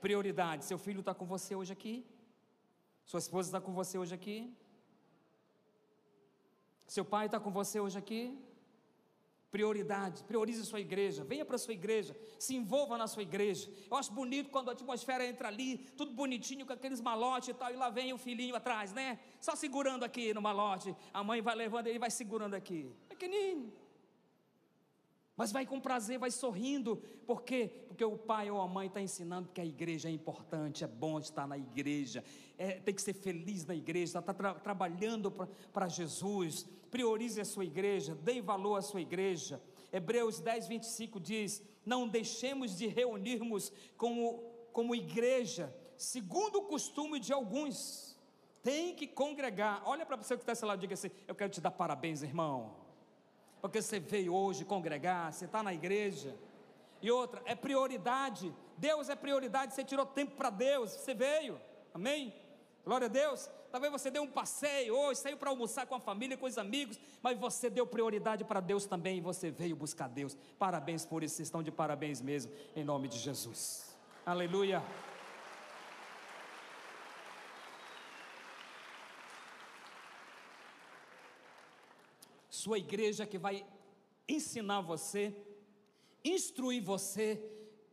[0.01, 0.65] Prioridade.
[0.65, 2.07] Seu filho está com você hoje aqui?
[3.05, 4.55] Sua esposa está com você hoje aqui?
[6.87, 8.39] Seu pai está com você hoje aqui?
[9.51, 13.71] Prioridade, priorize sua igreja, venha para a sua igreja, se envolva na sua igreja.
[13.91, 17.73] Eu acho bonito quando a atmosfera entra ali, tudo bonitinho, com aqueles malotes e tal,
[17.73, 19.19] e lá vem o filhinho atrás, né?
[19.41, 23.73] Só segurando aqui no malote, a mãe vai levando, ele vai segurando aqui, pequenininho.
[25.37, 26.97] Mas vai com prazer, vai sorrindo.
[27.27, 27.71] Por quê?
[27.87, 31.19] Porque o pai ou a mãe está ensinando que a igreja é importante, é bom
[31.19, 32.25] estar na igreja,
[32.57, 36.67] é, tem que ser feliz na igreja, está tra trabalhando para Jesus.
[36.97, 39.63] Priorize a sua igreja, dê valor à sua igreja.
[39.93, 44.43] Hebreus 10, 25 diz: Não deixemos de reunirmos como,
[44.73, 48.19] como igreja, segundo o costume de alguns.
[48.63, 49.83] Tem que congregar.
[49.85, 52.23] Olha para você que está esse lado e diga assim: Eu quero te dar parabéns,
[52.23, 52.87] irmão
[53.61, 56.37] porque você veio hoje congregar, você está na igreja.
[57.03, 58.55] E outra, é prioridade.
[58.79, 61.61] Deus é prioridade, você tirou tempo para Deus, você veio.
[61.93, 62.33] Amém?
[62.85, 63.51] Glória a Deus.
[63.71, 66.99] Talvez você deu um passeio hoje, saiu para almoçar com a família, com os amigos,
[67.23, 70.37] mas você deu prioridade para Deus também e você veio buscar Deus.
[70.59, 73.97] Parabéns por isso, vocês estão de parabéns mesmo, em nome de Jesus.
[74.25, 74.83] Aleluia.
[82.67, 83.65] sua igreja que vai
[84.29, 85.33] ensinar você,
[86.25, 87.41] instruir você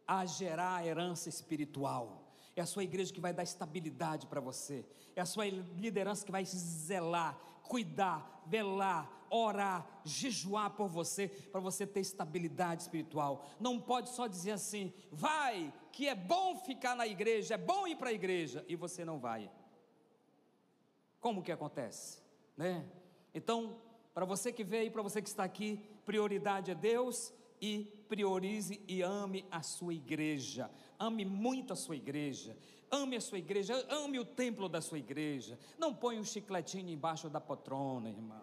[0.08, 2.23] a gerar a herança espiritual.
[2.56, 4.86] É a sua igreja que vai dar estabilidade para você.
[5.16, 11.88] É a sua liderança que vai zelar, cuidar, velar, orar, jejuar por você, para você
[11.88, 13.43] ter estabilidade espiritual.
[13.60, 17.95] Não pode só dizer assim, vai, que é bom ficar na igreja, é bom ir
[17.95, 19.49] para a igreja, e você não vai.
[21.20, 22.22] Como que acontece?
[22.56, 22.86] Né?
[23.34, 23.82] Então,
[24.14, 29.01] para você que veio, para você que está aqui, prioridade é Deus e priorize e
[29.01, 30.70] ame a sua igreja.
[31.00, 32.56] Ame muito a sua igreja.
[32.89, 35.58] Ame a sua igreja, ame o templo da sua igreja.
[35.80, 38.41] Não ponha um chicletinho embaixo da poltrona, irmão.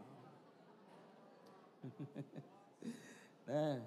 [3.46, 3.80] é,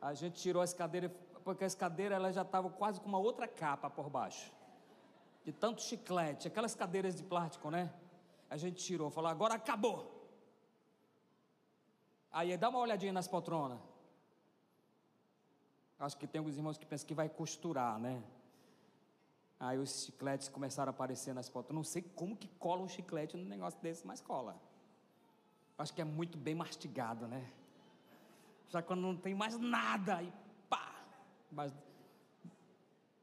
[0.00, 1.10] a gente tirou as cadeiras,
[1.42, 4.52] porque as cadeiras elas já estavam quase com uma outra capa por baixo.
[5.44, 7.92] De tanto chiclete, aquelas cadeiras de plástico, né?
[8.48, 10.16] A gente tirou, falou, agora acabou.
[12.30, 13.78] Aí dá uma olhadinha nas poltronas.
[15.98, 18.22] Acho que tem alguns irmãos que pensam que vai costurar, né?
[19.58, 21.76] Aí os chicletes começaram a aparecer nas poltronas.
[21.76, 24.60] Não sei como que cola um chiclete num negócio desse, mas cola.
[25.78, 27.50] Acho que é muito bem mastigado, né?
[28.68, 30.32] Já quando não tem mais nada, aí
[30.68, 30.94] pá!
[31.50, 31.72] Mas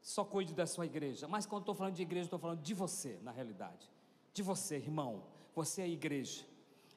[0.00, 1.28] só cuide da sua igreja.
[1.28, 3.88] Mas quando estou falando de igreja, estou falando de você, na realidade.
[4.32, 5.22] De você, irmão.
[5.54, 6.44] Você é a igreja.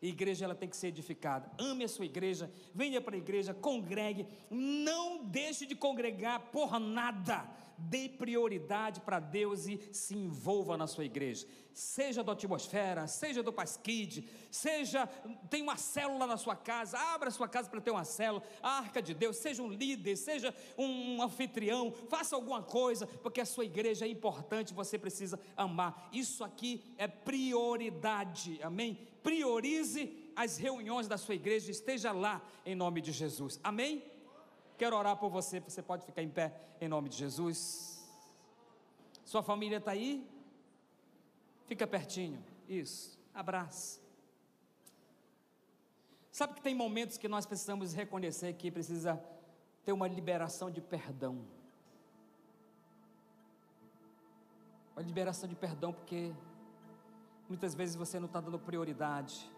[0.02, 1.52] Igreja ela tem que ser edificada.
[1.58, 7.50] Ame a sua igreja, venha para a igreja, congregue, não deixe de congregar por nada.
[7.78, 11.46] Dê prioridade para Deus e se envolva na sua igreja.
[11.74, 15.06] Seja do Atmosfera, seja do Pasquide, seja,
[15.50, 18.80] tem uma célula na sua casa, abra a sua casa para ter uma célula, a
[18.80, 23.66] arca de Deus, seja um líder, seja um anfitrião, faça alguma coisa, porque a sua
[23.66, 26.10] igreja é importante, você precisa amar.
[26.12, 28.98] Isso aqui é prioridade, amém?
[29.28, 33.60] priorize as reuniões da sua igreja, esteja lá em nome de Jesus.
[33.62, 34.02] Amém?
[34.78, 38.08] Quero orar por você, você pode ficar em pé em nome de Jesus.
[39.26, 40.30] Sua família está aí?
[41.66, 42.44] Fica pertinho.
[42.68, 43.20] Isso.
[43.34, 44.00] Abraço.
[46.32, 49.22] Sabe que tem momentos que nós precisamos reconhecer que precisa
[49.84, 51.44] ter uma liberação de perdão.
[54.96, 56.34] Uma liberação de perdão, porque
[57.50, 59.50] Muitas vezes você não está dando prioridade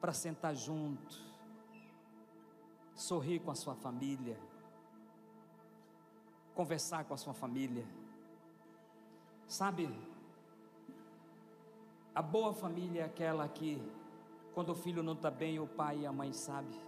[0.00, 1.18] para sentar junto,
[3.00, 4.36] sorrir com a sua família,
[6.54, 7.86] conversar com a sua família.
[9.46, 9.88] Sabe,
[12.14, 13.82] a boa família é aquela que,
[14.54, 16.78] quando o filho não está bem, o pai e a mãe sabem.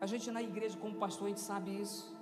[0.00, 2.16] A gente na igreja, como pastor, a gente sabe isso.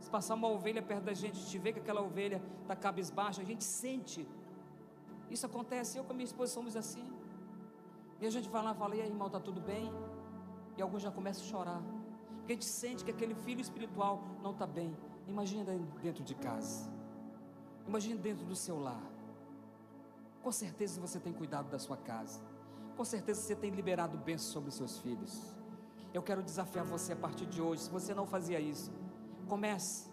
[0.00, 3.42] Se passar uma ovelha perto da gente, a gente vê que aquela ovelha está cabisbaixa,
[3.42, 4.26] a gente sente.
[5.30, 7.08] Isso acontece, eu com a minha esposa somos assim.
[8.20, 9.92] E a gente vai lá e fala, e aí irmão, está tudo bem?
[10.76, 11.82] E alguns já começam a chorar.
[12.38, 14.96] Porque a gente sente que aquele filho espiritual não está bem.
[15.26, 15.64] Imagina
[16.02, 16.90] dentro de casa.
[17.86, 19.02] Imagina dentro do seu lar.
[20.42, 22.40] Com certeza você tem cuidado da sua casa.
[22.96, 25.56] Com certeza você tem liberado bênçãos sobre seus filhos.
[26.14, 27.82] Eu quero desafiar você a partir de hoje.
[27.82, 28.92] Se você não fazia isso,
[29.48, 30.10] Comece.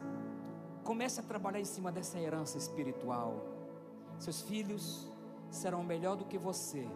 [0.83, 3.41] Comece a trabalhar em cima dessa herança espiritual.
[4.19, 5.11] Seus filhos
[5.49, 6.87] serão melhor do que você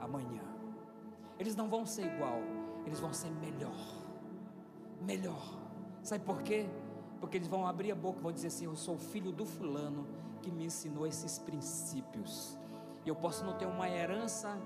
[0.00, 0.42] amanhã.
[1.38, 2.40] Eles não vão ser igual,
[2.86, 3.76] eles vão ser melhor.
[5.00, 5.58] Melhor.
[6.02, 6.66] Sabe por quê?
[7.20, 10.06] Porque eles vão abrir a boca e vão dizer assim: Eu sou filho do fulano
[10.42, 12.58] que me ensinou esses princípios.
[13.04, 14.58] E eu posso não ter uma herança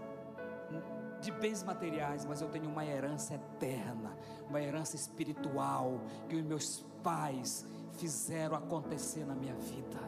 [1.20, 4.16] de bens materiais, mas eu tenho uma herança eterna,
[4.48, 9.98] uma herança espiritual que os meus pais fizeram acontecer na minha vida.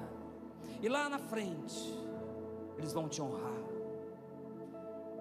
[0.81, 1.99] E lá na frente,
[2.79, 3.63] eles vão te honrar,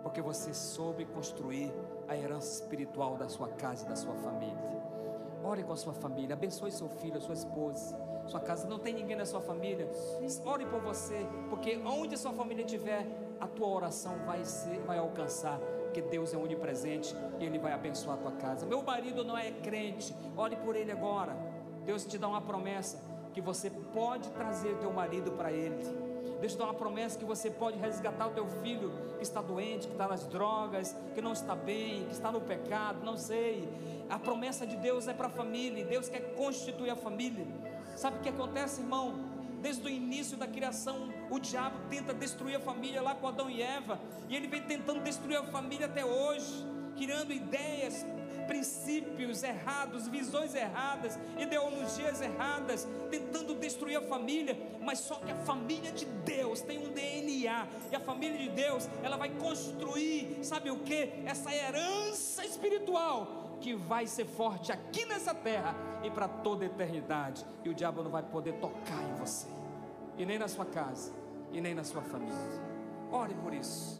[0.04, 1.74] porque você soube construir
[2.10, 4.58] a herança espiritual da sua casa e da sua família.
[5.44, 7.96] Ore com a sua família, abençoe seu filho, sua esposa,
[8.26, 8.68] sua casa.
[8.68, 9.90] Não tem ninguém na sua família.
[10.44, 13.06] Ore por você, porque onde sua família estiver,
[13.40, 15.60] a tua oração vai ser, vai alcançar.
[15.84, 18.66] Porque Deus é onipresente e Ele vai abençoar a tua casa.
[18.66, 21.36] Meu marido não é crente, ore por ele agora.
[21.86, 23.02] Deus te dá uma promessa
[23.34, 26.09] que você pode trazer teu marido para ele.
[26.40, 29.88] Deus te dá uma promessa que você pode resgatar o teu filho que está doente,
[29.88, 33.68] que está nas drogas, que não está bem, que está no pecado, não sei.
[34.10, 37.46] A promessa de Deus é para a família, Deus quer constituir a família.
[37.96, 39.14] Sabe o que acontece, irmão?
[39.62, 43.62] Desde o início da criação, o diabo tenta destruir a família lá com Adão e
[43.62, 46.66] Eva, e ele vem tentando destruir a família até hoje,
[46.96, 48.06] criando ideias,
[48.50, 55.92] princípios errados, visões erradas, ideologias erradas, tentando destruir a família, mas só que a família
[55.92, 60.80] de Deus tem um DNA, e a família de Deus, ela vai construir, sabe o
[60.80, 61.14] que?
[61.28, 67.46] Essa herança espiritual que vai ser forte aqui nessa terra e para toda a eternidade,
[67.64, 69.48] e o diabo não vai poder tocar em você,
[70.18, 71.14] e nem na sua casa,
[71.52, 72.36] e nem na sua família.
[73.12, 74.00] Ore por isso.